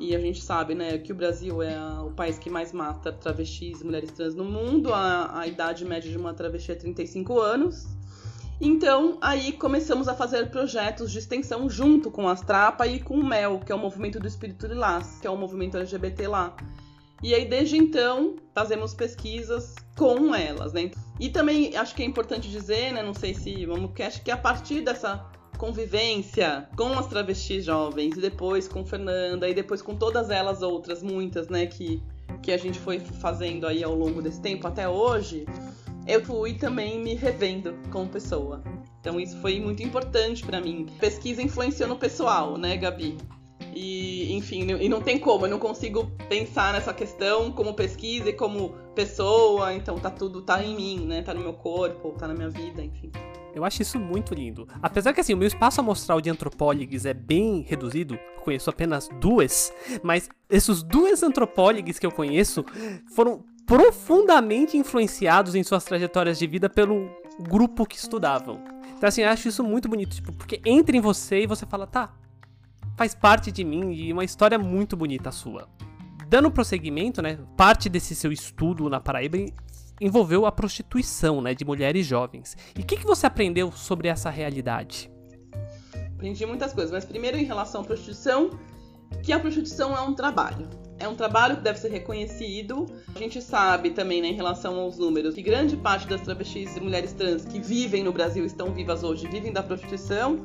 [0.00, 3.82] e a gente sabe, né, que o Brasil é o país que mais mata travestis
[3.82, 4.94] e mulheres trans no mundo.
[4.94, 7.86] A, a idade média de uma travesti é 35 anos.
[8.58, 13.24] Então, aí começamos a fazer projetos de extensão junto com a Strapa e com o
[13.24, 16.56] MEL, que é o Movimento do Espírito de Lás, que é o movimento LGBT lá.
[17.22, 20.90] E aí, desde então, fazemos pesquisas com elas, né?
[21.18, 23.02] E também acho que é importante dizer, né?
[23.02, 25.29] Não sei se vamos que acho que a partir dessa
[25.60, 31.02] convivência com as travestis jovens, e depois com Fernanda, e depois com todas elas outras,
[31.02, 32.02] muitas, né, que,
[32.42, 35.44] que a gente foi fazendo aí ao longo desse tempo até hoje,
[36.06, 38.62] eu fui também me revendo como pessoa.
[39.02, 40.86] Então isso foi muito importante para mim.
[40.98, 43.18] Pesquisa influenciou no pessoal, né, Gabi?
[43.74, 48.32] E, enfim, e não tem como, eu não consigo pensar nessa questão como pesquisa e
[48.32, 51.20] como pessoa, então tá tudo, tá em mim, né?
[51.20, 53.12] Tá no meu corpo, tá na minha vida, enfim.
[53.54, 54.66] Eu acho isso muito lindo.
[54.82, 59.72] Apesar que assim, o meu espaço amostral de antropólogs é bem reduzido, conheço apenas duas,
[60.02, 62.64] mas esses duas antropólogs que eu conheço
[63.14, 67.08] foram profundamente influenciados em suas trajetórias de vida pelo
[67.40, 68.60] grupo que estudavam.
[68.96, 71.86] Então assim, eu acho isso muito bonito, tipo, porque entra em você e você fala,
[71.86, 72.12] tá,
[72.96, 75.68] faz parte de mim e uma história muito bonita a sua.
[76.28, 79.36] Dando prosseguimento, né, parte desse seu estudo na Paraíba
[80.00, 82.56] envolveu a prostituição né, de mulheres jovens.
[82.76, 85.10] E o que, que você aprendeu sobre essa realidade?
[86.14, 88.50] Aprendi muitas coisas, mas primeiro em relação à prostituição,
[89.22, 90.68] que a prostituição é um trabalho.
[90.98, 92.86] É um trabalho que deve ser reconhecido.
[93.14, 96.80] A gente sabe também, né, em relação aos números, que grande parte das travestis e
[96.80, 100.44] mulheres trans que vivem no Brasil, estão vivas hoje, vivem da prostituição.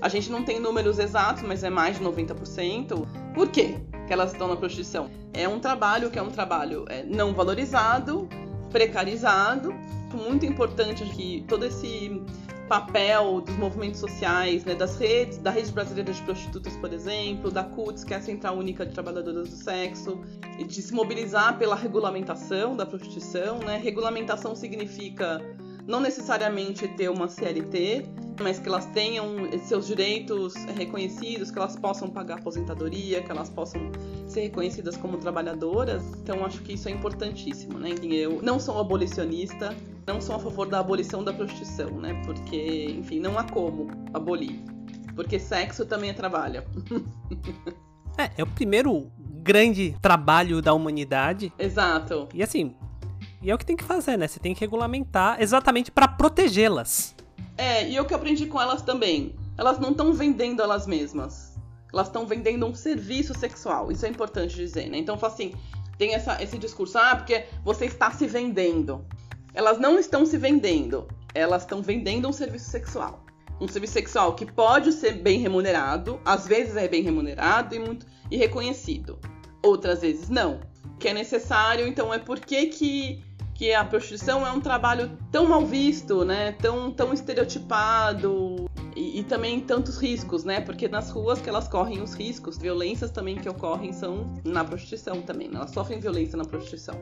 [0.00, 3.06] A gente não tem números exatos, mas é mais de 90%.
[3.34, 3.76] Por quê
[4.06, 5.08] que elas estão na prostituição?
[5.32, 8.28] É um trabalho que é um trabalho é, não valorizado,
[8.74, 9.72] precarizado.
[10.12, 12.20] Muito importante que todo esse
[12.68, 17.62] papel dos movimentos sociais, né, das redes, da Rede Brasileira de Prostitutas, por exemplo, da
[17.62, 20.20] CUTS, que é a Central Única de Trabalhadoras do Sexo,
[20.58, 23.58] de se mobilizar pela regulamentação da prostituição.
[23.58, 23.76] Né?
[23.76, 25.40] Regulamentação significa
[25.86, 28.06] não necessariamente ter uma CLT,
[28.40, 29.26] mas que elas tenham
[29.64, 33.90] seus direitos reconhecidos, que elas possam pagar aposentadoria, que elas possam
[34.26, 36.02] ser reconhecidas como trabalhadoras.
[36.22, 37.90] Então acho que isso é importantíssimo, né?
[38.02, 39.74] Eu não sou abolicionista,
[40.06, 42.20] não sou a favor da abolição da prostituição, né?
[42.24, 44.60] Porque, enfim, não há como abolir.
[45.14, 46.64] Porque sexo também é trabalho.
[48.18, 51.52] é, é o primeiro grande trabalho da humanidade.
[51.58, 52.28] Exato.
[52.34, 52.74] E assim,
[53.40, 54.26] e é o que tem que fazer, né?
[54.26, 57.14] Você tem que regulamentar exatamente para protegê-las.
[57.56, 59.34] É, e o que eu aprendi com elas também.
[59.56, 61.54] Elas não estão vendendo elas mesmas.
[61.92, 63.92] Elas estão vendendo um serviço sexual.
[63.92, 64.98] Isso é importante dizer, né?
[64.98, 65.54] Então, assim,
[65.96, 69.04] tem essa, esse discurso, ah, porque você está se vendendo.
[69.54, 71.06] Elas não estão se vendendo.
[71.32, 73.24] Elas estão vendendo um serviço sexual.
[73.60, 78.06] Um serviço sexual que pode ser bem remunerado, às vezes é bem remunerado e muito
[78.30, 79.18] e reconhecido.
[79.62, 80.60] Outras vezes não.
[80.98, 85.46] Que é necessário, então é por que que que a prostituição é um trabalho tão
[85.46, 86.52] mal visto, né?
[86.52, 90.60] Tão, tão estereotipado e, e, também tantos riscos, né?
[90.60, 95.22] Porque nas ruas que elas correm os riscos, violências também que ocorrem são na prostituição
[95.22, 95.48] também.
[95.48, 95.56] Né?
[95.56, 97.00] Elas sofrem violência na prostituição.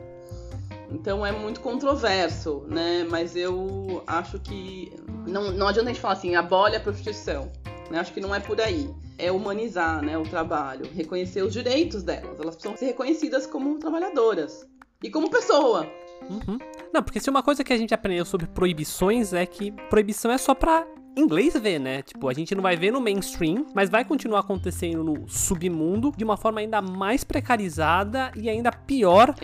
[0.91, 3.05] Então é muito controverso, né?
[3.09, 4.93] Mas eu acho que
[5.27, 7.51] não, não adianta a gente falar assim, abole a prostituição.
[7.89, 7.99] Né?
[7.99, 8.89] Acho que não é por aí.
[9.17, 12.39] É humanizar né, o trabalho, reconhecer os direitos delas.
[12.39, 14.67] Elas precisam ser reconhecidas como trabalhadoras
[15.03, 15.87] e como pessoa.
[16.29, 16.57] Uhum.
[16.93, 20.37] Não, porque se uma coisa que a gente aprendeu sobre proibições é que proibição é
[20.37, 22.01] só pra inglês ver, né?
[22.01, 26.23] Tipo, a gente não vai ver no mainstream, mas vai continuar acontecendo no submundo de
[26.23, 29.35] uma forma ainda mais precarizada e ainda pior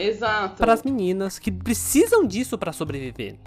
[0.57, 3.37] para as meninas que precisam disso para sobreviver.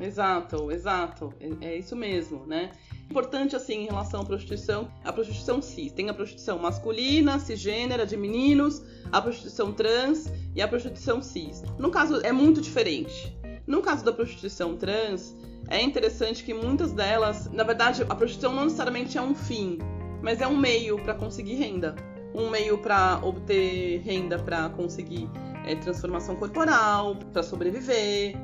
[0.00, 1.32] Exato, exato.
[1.40, 2.70] É, é, isso mesmo, né?
[3.08, 5.92] Importante, assim, em relação à prostituição, a prostituição cis.
[5.92, 11.62] Tem a prostituição masculina, cisgênera, de meninos, a prostituição trans e a prostituição cis.
[11.78, 13.34] No caso, é muito diferente.
[13.66, 15.36] No caso da prostituição trans,
[15.68, 19.78] é interessante que muitas delas, na verdade, a prostituição não necessariamente é um fim,
[20.22, 21.94] mas é um meio para conseguir renda.
[22.34, 25.28] Um meio para obter renda para conseguir
[25.64, 28.36] é, transformação corporal, para sobreviver,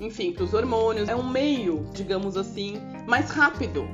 [0.00, 1.08] enfim, para os hormônios.
[1.08, 3.88] É um meio, digamos assim, mais rápido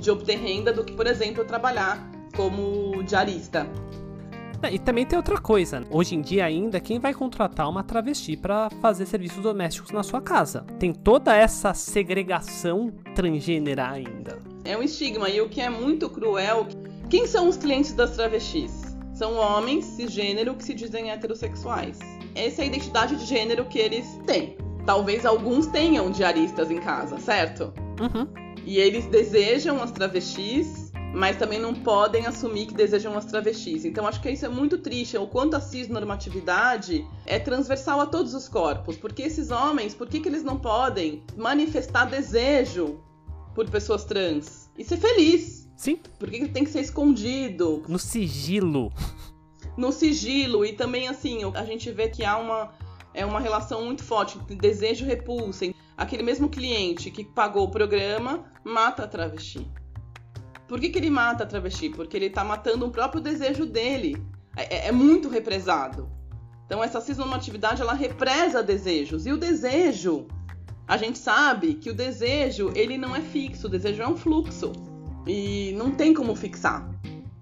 [0.00, 3.66] de obter renda do que, por exemplo, trabalhar como diarista.
[4.62, 5.82] É, e também tem outra coisa.
[5.90, 10.20] Hoje em dia ainda, quem vai contratar uma travesti para fazer serviços domésticos na sua
[10.20, 10.64] casa?
[10.78, 14.38] Tem toda essa segregação transgênera ainda.
[14.64, 16.66] É um estigma e o que é muito cruel,
[17.10, 18.96] quem são os clientes das travestis?
[19.14, 21.98] São homens cisgênero que se dizem heterossexuais.
[22.34, 24.56] Essa é a identidade de gênero que eles têm.
[24.84, 27.72] Talvez alguns tenham diaristas em casa, certo?
[28.00, 28.26] Uhum.
[28.64, 33.84] E eles desejam as travestis, mas também não podem assumir que desejam as travestis.
[33.84, 38.34] Então acho que isso é muito triste, o quanto a cisnormatividade é transversal a todos
[38.34, 38.96] os corpos.
[38.96, 43.00] Porque esses homens, por que, que eles não podem manifestar desejo
[43.54, 45.68] por pessoas trans e ser feliz?
[45.76, 45.98] Sim.
[46.18, 47.84] Por que, que tem que ser escondido?
[47.88, 48.92] No sigilo.
[49.76, 50.64] No sigilo.
[50.64, 52.72] E também, assim, a gente vê que há uma
[53.14, 55.66] é uma relação muito forte entre desejo e repulsa.
[55.96, 59.66] Aquele mesmo cliente que pagou o programa mata a travesti.
[60.66, 61.90] Por que, que ele mata a travesti?
[61.90, 64.16] Porque ele está matando o próprio desejo dele.
[64.56, 66.08] É, é, é muito represado.
[66.64, 69.26] Então essa cisnormatividade ela represa desejos.
[69.26, 70.26] E o desejo,
[70.88, 74.72] a gente sabe que o desejo ele não é fixo, o desejo é um fluxo.
[75.26, 76.88] E não tem como fixar.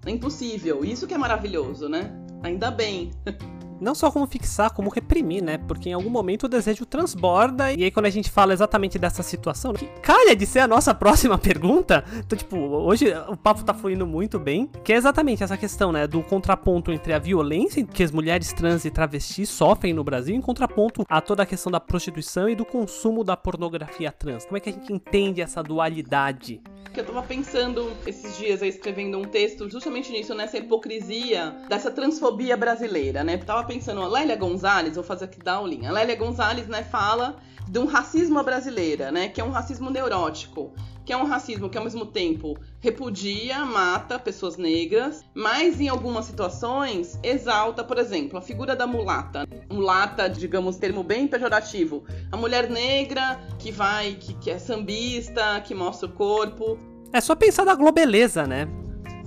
[0.05, 0.83] É impossível.
[0.83, 2.11] Isso que é maravilhoso, né?
[2.43, 3.11] Ainda bem.
[3.81, 5.57] não só como fixar, como reprimir, né?
[5.57, 7.73] Porque em algum momento o desejo transborda.
[7.73, 10.93] E aí, quando a gente fala exatamente dessa situação, que calha de ser a nossa
[10.95, 12.05] próxima pergunta.
[12.17, 14.69] Então, tipo, hoje o papo tá fluindo muito bem.
[14.83, 16.05] Que é exatamente essa questão, né?
[16.05, 20.41] Do contraponto entre a violência que as mulheres trans e travestis sofrem no Brasil, em
[20.41, 24.45] contraponto a toda a questão da prostituição e do consumo da pornografia trans.
[24.45, 26.61] Como é que a gente entende essa dualidade?
[26.93, 32.57] Que eu tava pensando esses dias escrevendo um texto justamente nisso, nessa hipocrisia dessa transfobia
[32.57, 33.35] brasileira, né?
[33.35, 35.89] Eu tava pensando, a Lélia Gonzalez, vou fazer aqui da aulinha.
[35.89, 37.37] A Lélia Gonzalez, né, fala
[37.67, 40.73] de um racismo brasileira, né, que é um racismo neurótico,
[41.05, 46.25] que é um racismo que ao mesmo tempo repudia, mata pessoas negras, mas em algumas
[46.25, 49.47] situações exalta, por exemplo, a figura da mulata.
[49.69, 52.03] Mulata, digamos, termo bem pejorativo.
[52.31, 56.77] A mulher negra que vai, que, que é sambista, que mostra o corpo.
[57.13, 58.69] É só pensar na Globeleza, né?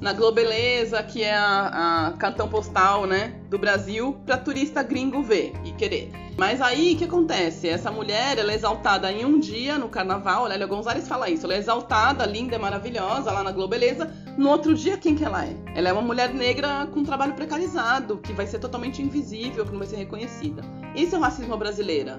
[0.01, 5.53] Na Globeleza, que é a, a cartão postal, né, do Brasil, para turista gringo ver
[5.65, 6.11] e querer.
[6.37, 7.69] Mas aí, o que acontece?
[7.69, 11.55] Essa mulher, ela é exaltada em um dia no carnaval, Lélia Gonzalez fala isso, ela
[11.55, 14.11] é exaltada, linda, maravilhosa, lá na Globeleza.
[14.37, 15.55] No outro dia, quem que ela é?
[15.75, 19.79] Ela é uma mulher negra com trabalho precarizado, que vai ser totalmente invisível, que não
[19.79, 20.63] vai ser reconhecida.
[20.97, 22.13] Esse é o racismo brasileiro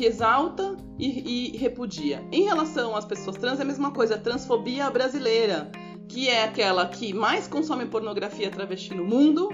[0.00, 2.24] que exalta e, e, repudia.
[2.32, 5.70] Em relação às pessoas trans, é a mesma coisa, a transfobia brasileira,
[6.08, 9.50] que é aquela que mais consome pornografia travesti no mundo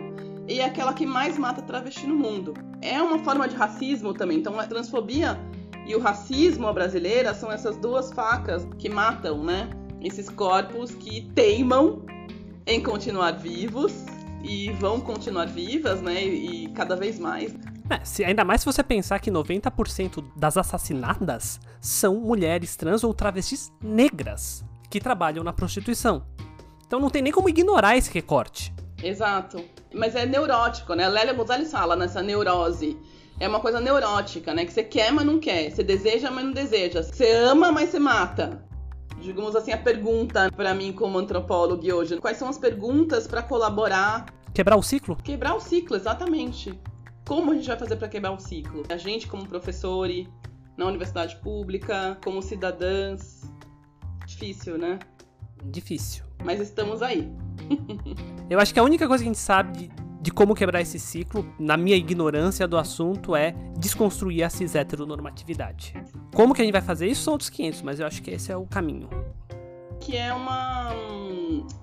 [0.47, 2.55] e é aquela que mais mata travesti no mundo.
[2.81, 4.39] É uma forma de racismo também.
[4.39, 5.37] Então, a transfobia
[5.85, 9.69] e o racismo brasileira são essas duas facas que matam, né?
[10.01, 12.07] Esses corpos que teimam
[12.69, 13.93] em continuar vivos
[14.45, 16.25] e vão continuar vivas, né?
[16.25, 17.53] E, e cada vez mais.
[17.89, 23.15] É, se, ainda mais se você pensar que 90% das assassinadas são mulheres trans ou
[23.15, 26.25] travestis negras que trabalham na prostituição.
[26.87, 28.75] Então não tem nem como ignorar esse recorte.
[29.03, 29.63] Exato.
[29.95, 31.09] Mas é neurótico, né?
[31.09, 32.99] Lélia Gonzalez fala nessa neurose.
[33.39, 34.65] É uma coisa neurótica, né?
[34.65, 35.71] Que você quer, mas não quer.
[35.71, 37.03] Você deseja, mas não deseja.
[37.03, 38.65] Você ama, mas você mata.
[39.21, 42.17] Digamos assim, a pergunta para mim como antropólogo hoje.
[42.19, 44.27] Quais são as perguntas para colaborar?
[44.55, 45.17] Quebrar o ciclo?
[45.23, 46.79] Quebrar o ciclo, exatamente.
[47.27, 48.85] Como a gente vai fazer para quebrar o ciclo?
[48.89, 50.09] A gente, como professor,
[50.77, 53.53] na universidade pública, como cidadãs.
[54.25, 55.01] Difícil, né?
[55.65, 56.23] Difícil.
[56.45, 57.29] Mas estamos aí.
[58.49, 59.91] Eu acho que a única coisa que a gente sabe de,
[60.23, 65.95] de, como quebrar esse ciclo, na minha ignorância do assunto, é desconstruir a cis heteronormatividade.
[66.33, 68.53] Como que a gente vai fazer isso são outros 500, mas eu acho que esse
[68.53, 69.11] é o caminho.
[69.99, 70.95] Que é uma,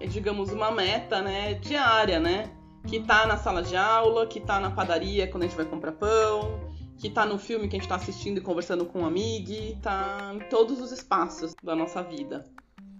[0.10, 2.50] digamos, uma meta, né, diária, né?
[2.88, 5.94] Que tá na sala de aula, que tá na padaria quando a gente vai comprar
[5.94, 6.60] pão,
[6.98, 10.32] que tá no filme que a gente tá assistindo e conversando com um amigo, tá
[10.34, 12.46] em todos os espaços da nossa vida.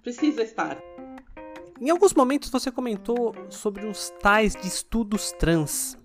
[0.02, 0.78] Precisa estar.
[1.80, 5.98] Em alguns momentos você comentou sobre os tais de estudos trans.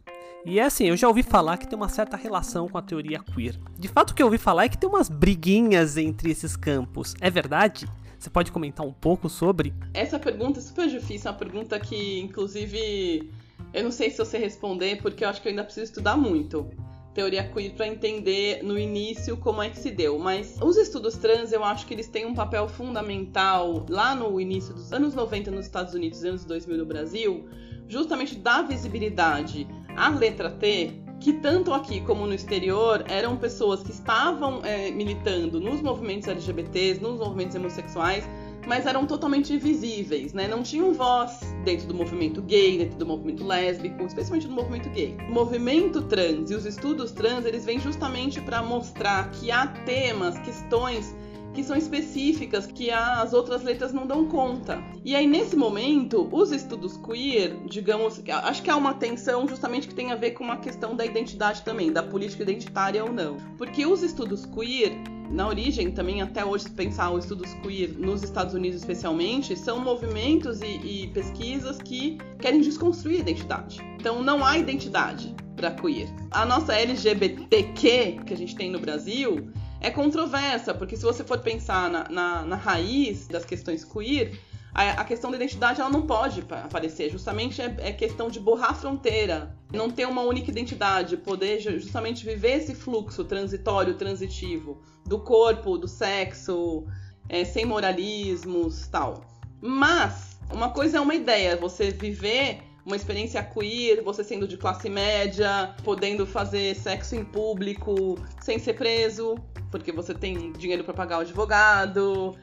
[0.45, 3.21] E é assim, eu já ouvi falar que tem uma certa relação com a teoria
[3.21, 3.59] queer.
[3.79, 7.15] De fato, o que eu ouvi falar é que tem umas briguinhas entre esses campos.
[7.21, 7.87] É verdade?
[8.19, 9.75] Você pode comentar um pouco sobre?
[9.95, 13.31] Essa pergunta é super difícil, é uma pergunta que, inclusive,
[13.73, 16.71] eu não sei se você responder, porque eu acho que eu ainda preciso estudar muito.
[17.15, 21.53] Teoria queer para entender no início como é que se deu, mas os estudos trans
[21.53, 25.67] eu acho que eles têm um papel fundamental lá no início dos anos 90 nos
[25.67, 27.49] Estados Unidos e anos 2000 no Brasil,
[27.89, 29.67] justamente dar visibilidade
[29.97, 35.61] à letra T, que tanto aqui como no exterior eram pessoas que estavam é, militando
[35.61, 38.25] nos movimentos LGBTs, nos movimentos homossexuais,
[38.69, 40.47] mas eram totalmente invisíveis, né?
[40.47, 45.17] Não tinham voz dentro do movimento gay, dentro do movimento lésbico, especialmente no movimento gay.
[45.27, 50.39] O movimento trans e os estudos trans, eles vêm justamente para mostrar que há temas,
[50.41, 51.17] questões
[51.59, 54.81] que são específicas, que as outras letras não dão conta.
[55.05, 59.95] E aí, nesse momento, os estudos queer, digamos, acho que há uma tensão justamente que
[59.95, 63.39] tem a ver com uma questão da identidade também, da política identitária ou não.
[63.57, 64.93] Porque os estudos queer,
[65.33, 69.81] na origem, também até hoje, se pensar os estudos queer nos Estados Unidos especialmente, são
[69.81, 73.81] movimentos e, e pesquisas que querem desconstruir a identidade.
[73.99, 76.09] Então não há identidade para queer.
[76.31, 79.51] A nossa LGBTQ que a gente tem no Brasil
[79.81, 84.39] é controversa, porque se você for pensar na, na, na raiz das questões queer,
[84.75, 87.11] a, a, questão da identidade ela não pode aparecer.
[87.11, 92.25] Justamente é, é, questão de borrar a fronteira, não ter uma única identidade, poder justamente
[92.25, 96.85] viver esse fluxo transitório, transitivo do corpo, do sexo,
[97.29, 99.25] é, sem moralismos, tal.
[99.61, 104.89] Mas uma coisa é uma ideia, você viver uma experiência queer, você sendo de classe
[104.89, 109.37] média, podendo fazer sexo em público sem ser preso,
[109.71, 112.35] porque você tem dinheiro para pagar o advogado.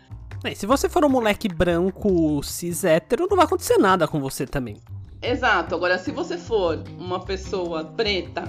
[0.44, 4.46] É, se você for um moleque branco cis hétero, não vai acontecer nada com você
[4.46, 4.78] também.
[5.20, 5.74] Exato.
[5.74, 8.44] Agora, se você for uma pessoa preta,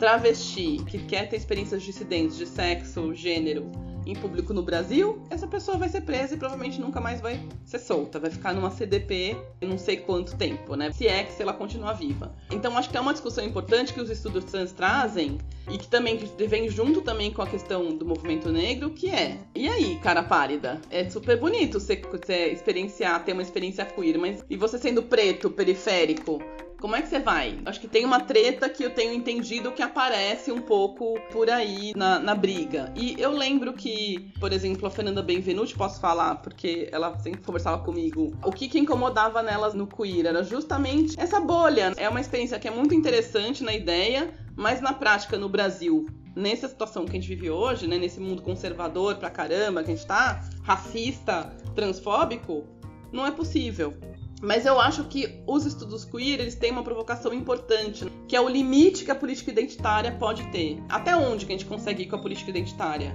[0.00, 3.70] travesti, que quer ter experiências dissidentes de sexo, gênero,
[4.08, 7.78] em público no Brasil, essa pessoa vai ser presa e provavelmente nunca mais vai ser
[7.78, 8.18] solta.
[8.18, 10.90] Vai ficar numa CDP não sei quanto tempo, né?
[10.92, 12.34] Se é que se ela continuar viva.
[12.50, 15.38] Então acho que é uma discussão importante que os estudos trans trazem
[15.70, 19.68] e que também vem junto também com a questão do movimento negro, que é, e
[19.68, 20.80] aí, cara pálida?
[20.90, 25.50] É super bonito você, você experienciar, ter uma experiência queer, mas e você sendo preto,
[25.50, 26.40] periférico,
[26.80, 27.58] como é que você vai?
[27.66, 31.92] Acho que tem uma treta que eu tenho entendido que aparece um pouco por aí
[31.96, 32.92] na, na briga.
[32.94, 37.82] E eu lembro que, por exemplo, a Fernanda Benvenuti, posso falar, porque ela sempre conversava
[37.82, 41.92] comigo, o que, que incomodava nelas no queer era justamente essa bolha.
[41.96, 46.06] É uma experiência que é muito interessante na ideia, mas na prática no Brasil
[46.36, 49.94] nessa situação que a gente vive hoje, né, nesse mundo conservador pra caramba que a
[49.96, 52.64] gente tá, racista, transfóbico,
[53.12, 53.94] não é possível.
[54.40, 58.48] Mas eu acho que os estudos queer, eles têm uma provocação importante, que é o
[58.48, 60.80] limite que a política identitária pode ter.
[60.88, 63.14] Até onde que a gente consegue ir com a política identitária?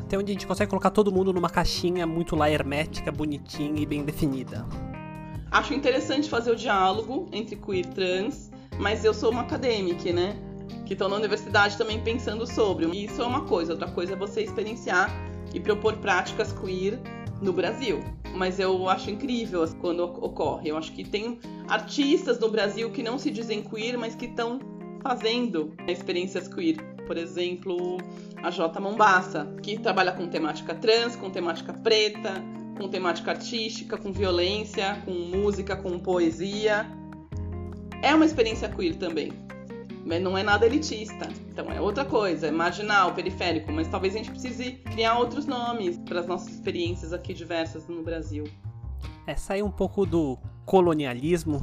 [0.00, 3.86] Até onde a gente consegue colocar todo mundo numa caixinha muito lá hermética, bonitinha e
[3.86, 4.66] bem definida.
[5.50, 10.36] Acho interessante fazer o diálogo entre queer e trans, mas eu sou uma acadêmica, né?
[10.84, 12.86] Que estou na universidade também pensando sobre.
[12.86, 15.10] Isso é uma coisa, outra coisa é você experienciar
[15.54, 17.00] e propor práticas queer
[17.40, 18.00] no Brasil.
[18.34, 20.70] Mas eu acho incrível quando ocorre.
[20.70, 21.38] Eu acho que tem
[21.68, 24.58] artistas no Brasil que não se dizem queer, mas que estão
[25.02, 26.76] fazendo experiências queer.
[27.06, 27.98] Por exemplo,
[28.42, 32.34] a J Mombassa, que trabalha com temática trans, com temática preta,
[32.78, 36.86] com temática artística, com violência, com música, com poesia.
[38.02, 39.32] É uma experiência queer também.
[40.04, 41.28] Mas não é nada elitista.
[41.48, 45.98] Então é outra coisa, é marginal, periférico, mas talvez a gente precise criar outros nomes
[45.98, 48.44] para as nossas experiências aqui diversas no Brasil.
[49.26, 51.60] É sair um pouco do colonialismo.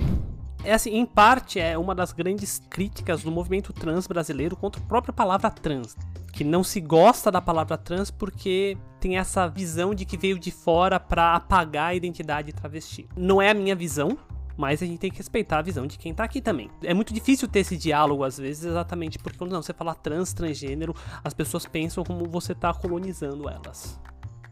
[0.64, 4.86] É assim, em parte é uma das grandes críticas do movimento trans brasileiro contra a
[4.86, 5.96] própria palavra trans,
[6.34, 10.52] que não se gosta da palavra trans porque tem essa visão de que veio de
[10.52, 13.08] fora para apagar a identidade travesti.
[13.16, 14.18] Não é a minha visão,
[14.58, 16.70] mas a gente tem que respeitar a visão de quem tá aqui também.
[16.84, 20.34] É muito difícil ter esse diálogo às vezes, exatamente porque quando não, você fala trans,
[20.34, 24.00] transgênero, as pessoas pensam como você tá colonizando elas.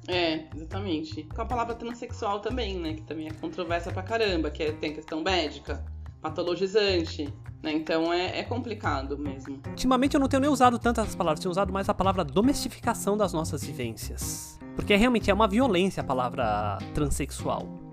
[0.08, 1.24] É, exatamente.
[1.24, 2.94] Com a palavra transexual também, né?
[2.94, 5.84] Que também é controversa pra caramba, que é, tem questão médica,
[6.22, 7.34] patologizante,
[7.64, 7.72] né?
[7.72, 9.60] Então é, é, complicado mesmo.
[9.68, 13.34] Ultimamente eu não tenho nem usado tantas palavras, tenho usado mais a palavra domestificação das
[13.34, 14.60] nossas vivências.
[14.76, 17.85] Porque realmente é uma violência a palavra transexual.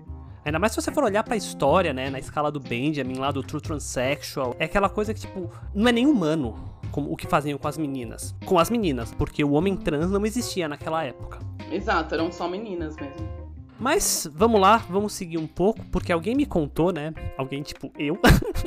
[0.45, 3.41] Ainda mais se você for olhar pra história, né, na escala do Benjamin, lá do
[3.41, 6.55] True Transsexual, é aquela coisa que, tipo, não é nem humano
[6.91, 8.35] como o que faziam com as meninas.
[8.45, 11.39] Com as meninas, porque o homem trans não existia naquela época.
[11.71, 13.27] Exato, eram só meninas mesmo.
[13.83, 17.13] Mas vamos lá, vamos seguir um pouco, porque alguém me contou, né?
[17.37, 18.17] Alguém tipo eu,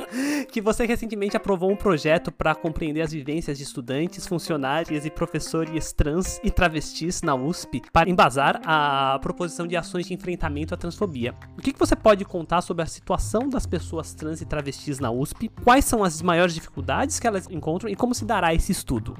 [0.53, 5.91] que você recentemente aprovou um projeto para compreender as vivências de estudantes, funcionários e professores
[5.91, 11.33] trans e travestis na USP para embasar a proposição de ações de enfrentamento à transfobia.
[11.57, 15.09] O que, que você pode contar sobre a situação das pessoas trans e travestis na
[15.09, 15.49] USP?
[15.63, 19.17] Quais são as maiores dificuldades que elas encontram e como se dará esse estudo?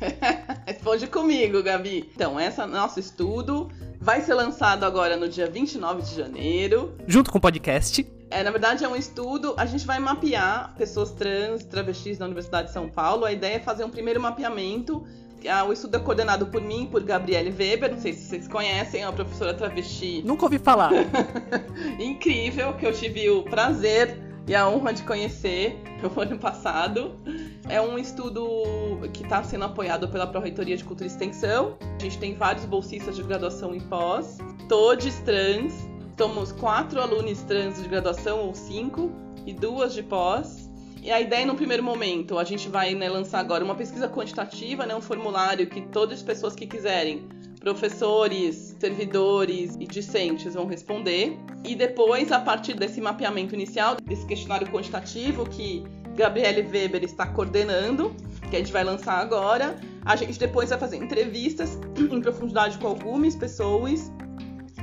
[0.66, 2.10] Responde comigo, Gabi.
[2.14, 3.70] Então, esse nosso estudo
[4.04, 6.94] vai ser lançado agora no dia 29 de janeiro.
[7.06, 8.06] Junto com o podcast.
[8.30, 9.54] É, na verdade, é um estudo.
[9.56, 13.24] A gente vai mapear pessoas trans e travestis na Universidade de São Paulo.
[13.24, 15.06] A ideia é fazer um primeiro mapeamento.
[15.66, 17.92] O estudo é coordenado por mim, por Gabriele Weber.
[17.92, 20.22] Não sei se vocês conhecem, é uma professora travesti.
[20.24, 20.90] Nunca ouvi falar.
[21.98, 27.14] Incrível, que eu tive o prazer e a honra de conhecer no ano passado.
[27.68, 28.42] É um estudo
[29.12, 31.76] que está sendo apoiado pela Pró-Reitoria de Cultura e Extensão.
[31.80, 34.38] A gente tem vários bolsistas de graduação e pós,
[34.68, 35.72] todos trans.
[36.18, 39.10] Somos quatro alunos trans de graduação, ou cinco,
[39.46, 40.70] e duas de pós.
[41.02, 44.86] E a ideia, no primeiro momento, a gente vai né, lançar agora uma pesquisa quantitativa,
[44.86, 47.28] né, um formulário que todas as pessoas que quiserem
[47.60, 51.38] professores, servidores e discentes vão responder.
[51.64, 55.84] E depois, a partir desse mapeamento inicial, desse questionário quantitativo que
[56.14, 58.14] Gabriele Weber está coordenando,
[58.50, 62.86] que a gente vai lançar agora, a gente depois vai fazer entrevistas em profundidade com
[62.86, 64.12] algumas pessoas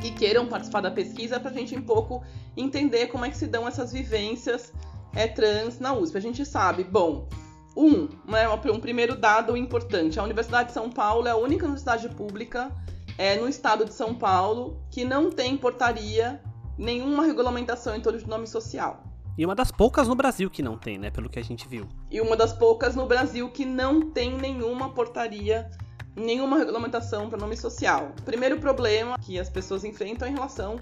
[0.02, 2.24] que queiram participar da pesquisa para a gente um pouco
[2.58, 4.74] entender como é que se dão essas vivências
[5.16, 6.18] é, trans na USP.
[6.18, 7.28] A gente sabe, bom,
[7.76, 12.10] um, né, um primeiro dado importante: a Universidade de São Paulo é a única universidade
[12.10, 12.72] pública
[13.18, 16.42] é, no estado de São Paulo que não tem portaria,
[16.78, 19.04] nenhuma regulamentação em torno de nome social.
[19.38, 21.10] E uma das poucas no Brasil que não tem, né?
[21.10, 21.88] Pelo que a gente viu.
[22.10, 25.70] E uma das poucas no Brasil que não tem nenhuma portaria,
[26.16, 28.12] nenhuma regulamentação para nome social.
[28.20, 30.78] O primeiro problema que as pessoas enfrentam em relação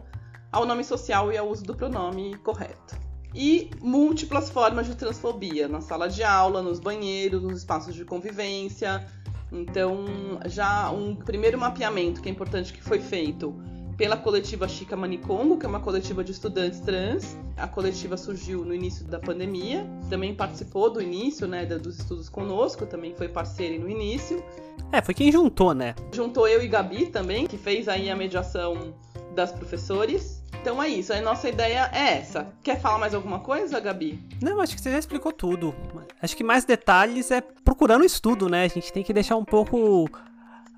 [0.52, 5.82] ao nome social e ao uso do pronome correto e múltiplas formas de transfobia na
[5.82, 9.06] sala de aula, nos banheiros, nos espaços de convivência.
[9.52, 10.06] Então,
[10.46, 13.56] já um primeiro mapeamento que é importante que foi feito
[14.00, 17.38] pela coletiva Chica Manicongo, que é uma coletiva de estudantes trans.
[17.58, 22.86] A coletiva surgiu no início da pandemia, também participou do início, né, dos estudos conosco,
[22.86, 24.42] também foi parceira no início.
[24.92, 25.96] É, foi quem juntou, né?
[26.14, 28.94] Juntou eu e Gabi também, que fez aí a mediação
[29.36, 30.39] das professores.
[30.62, 32.48] Então é isso, a nossa ideia é essa.
[32.64, 34.20] Quer falar mais alguma coisa, Gabi?
[34.42, 35.74] Não, acho que você já explicou tudo.
[36.22, 38.66] Acho que mais detalhes é procurando estudo, né?
[38.66, 40.10] A gente tem que deixar um pouco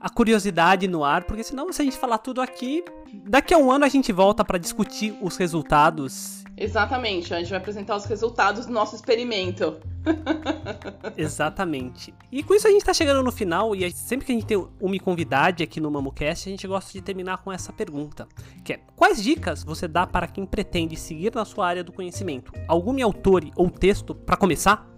[0.01, 2.83] a curiosidade no ar, porque senão se a gente falar tudo aqui,
[3.13, 6.43] daqui a um ano a gente volta para discutir os resultados.
[6.57, 9.79] Exatamente, a gente vai apresentar os resultados do nosso experimento.
[11.15, 12.13] Exatamente.
[12.31, 14.67] E com isso a gente tá chegando no final e sempre que a gente tem
[14.79, 18.27] uma convidade aqui no MamuCast, a gente gosta de terminar com essa pergunta,
[18.63, 22.51] que é: quais dicas você dá para quem pretende seguir na sua área do conhecimento?
[22.67, 24.90] Algum autor ou texto para começar?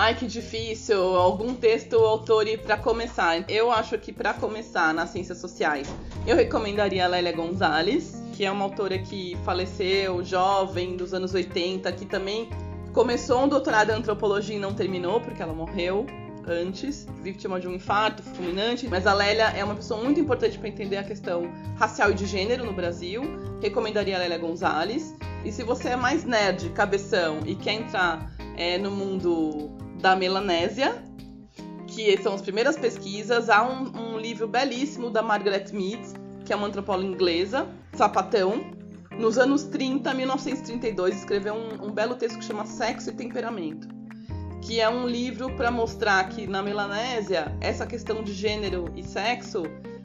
[0.00, 1.16] Ai, que difícil.
[1.16, 3.44] Algum texto ou autor para começar.
[3.50, 5.92] Eu acho que para começar nas ciências sociais,
[6.24, 11.90] eu recomendaria a Lélia Gonzalez, que é uma autora que faleceu jovem dos anos 80,
[11.90, 12.48] que também
[12.92, 16.06] começou um doutorado em antropologia e não terminou porque ela morreu
[16.46, 20.68] antes, vítima de um infarto fulminante, mas a Lélia é uma pessoa muito importante para
[20.68, 23.22] entender a questão racial e de gênero no Brasil.
[23.60, 25.12] Recomendaria a Lélia Gonzalez.
[25.44, 31.02] E se você é mais nerd, cabeção e quer entrar é, no mundo da melanésia,
[31.86, 36.00] que são as primeiras pesquisas, há um, um livro belíssimo da Margaret Mead,
[36.44, 38.70] que é uma antropóloga inglesa, Sapatão,
[39.18, 43.98] nos anos 30, 1932, escreveu um, um belo texto que chama Sexo e Temperamento
[44.60, 49.62] que é um livro para mostrar que na Melanésia essa questão de gênero e sexo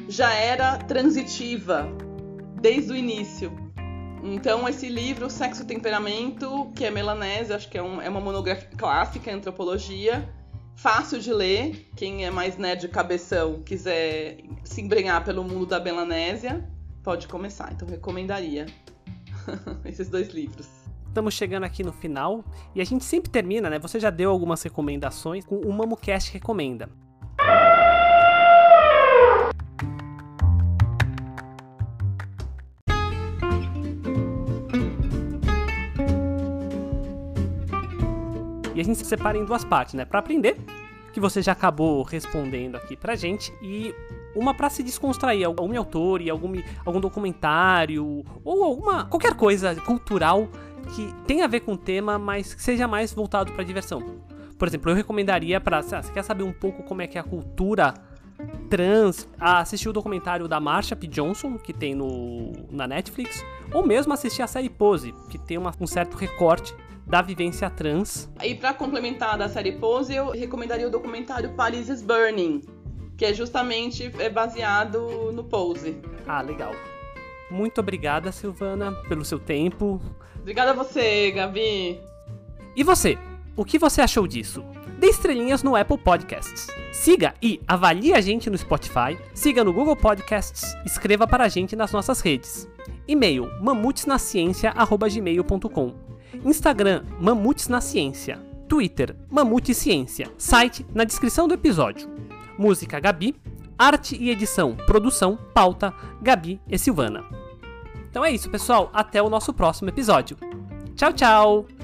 [0.08, 1.88] já era transitiva
[2.62, 3.52] desde o início.
[4.24, 8.22] Então esse livro, Sexo e Temperamento, que é Melanésia, acho que é, um, é uma
[8.22, 10.28] monografia clássica em antropologia,
[10.78, 11.90] fácil de ler.
[11.94, 16.66] Quem é mais nerd cabeção quiser se embrenhar pelo mundo da Melanésia,
[17.04, 17.74] pode começar.
[17.74, 18.66] Então recomendaria
[19.84, 20.70] esses dois livros.
[21.06, 23.78] Estamos chegando aqui no final e a gente sempre termina, né?
[23.78, 26.90] Você já deu algumas recomendações com o MamuCast Recomenda.
[38.84, 40.06] A gente se separa em duas partes, né?
[40.06, 40.58] Para aprender,
[41.12, 43.94] que você já acabou respondendo aqui pra gente, e
[44.36, 46.54] uma para se descontrair, algum autor e algum,
[46.86, 50.48] algum documentário ou alguma qualquer coisa cultural
[50.96, 54.02] que tenha a ver com o tema, mas que seja mais voltado para diversão.
[54.58, 57.24] Por exemplo, eu recomendaria para você quer saber um pouco como é que é a
[57.24, 57.94] cultura
[58.70, 61.08] trans, assistir o documentário da Marsha P.
[61.08, 65.72] Johnson, que tem no, na Netflix, ou mesmo assistir a série Pose, que tem uma,
[65.80, 66.76] um certo recorte
[67.06, 68.30] da vivência trans.
[68.42, 72.62] E para complementar da série Pose, eu recomendaria o documentário Paris is Burning,
[73.18, 75.98] que é justamente é baseado no Pose.
[76.28, 76.74] Ah, legal.
[77.52, 80.02] Muito obrigada, Silvana, pelo seu tempo.
[80.40, 82.00] Obrigada a você, Gabi.
[82.76, 83.18] E você?
[83.56, 84.64] O que você achou disso?
[84.98, 86.68] Dê estrelinhas no Apple Podcasts.
[86.92, 91.76] Siga e avalie a gente no Spotify, siga no Google Podcasts, escreva para a gente
[91.76, 92.68] nas nossas redes.
[93.08, 96.03] E-mail mamutesnaciência@gmail.com.
[96.44, 98.40] Instagram Mamutes na Ciência.
[98.68, 100.32] Twitter Mamute Ciência.
[100.38, 102.10] Site na descrição do episódio.
[102.58, 103.36] Música Gabi.
[103.78, 107.24] Arte e edição, produção, pauta, Gabi e Silvana.
[108.10, 108.90] Então é isso, pessoal.
[108.94, 110.38] Até o nosso próximo episódio.
[110.96, 111.83] Tchau, tchau!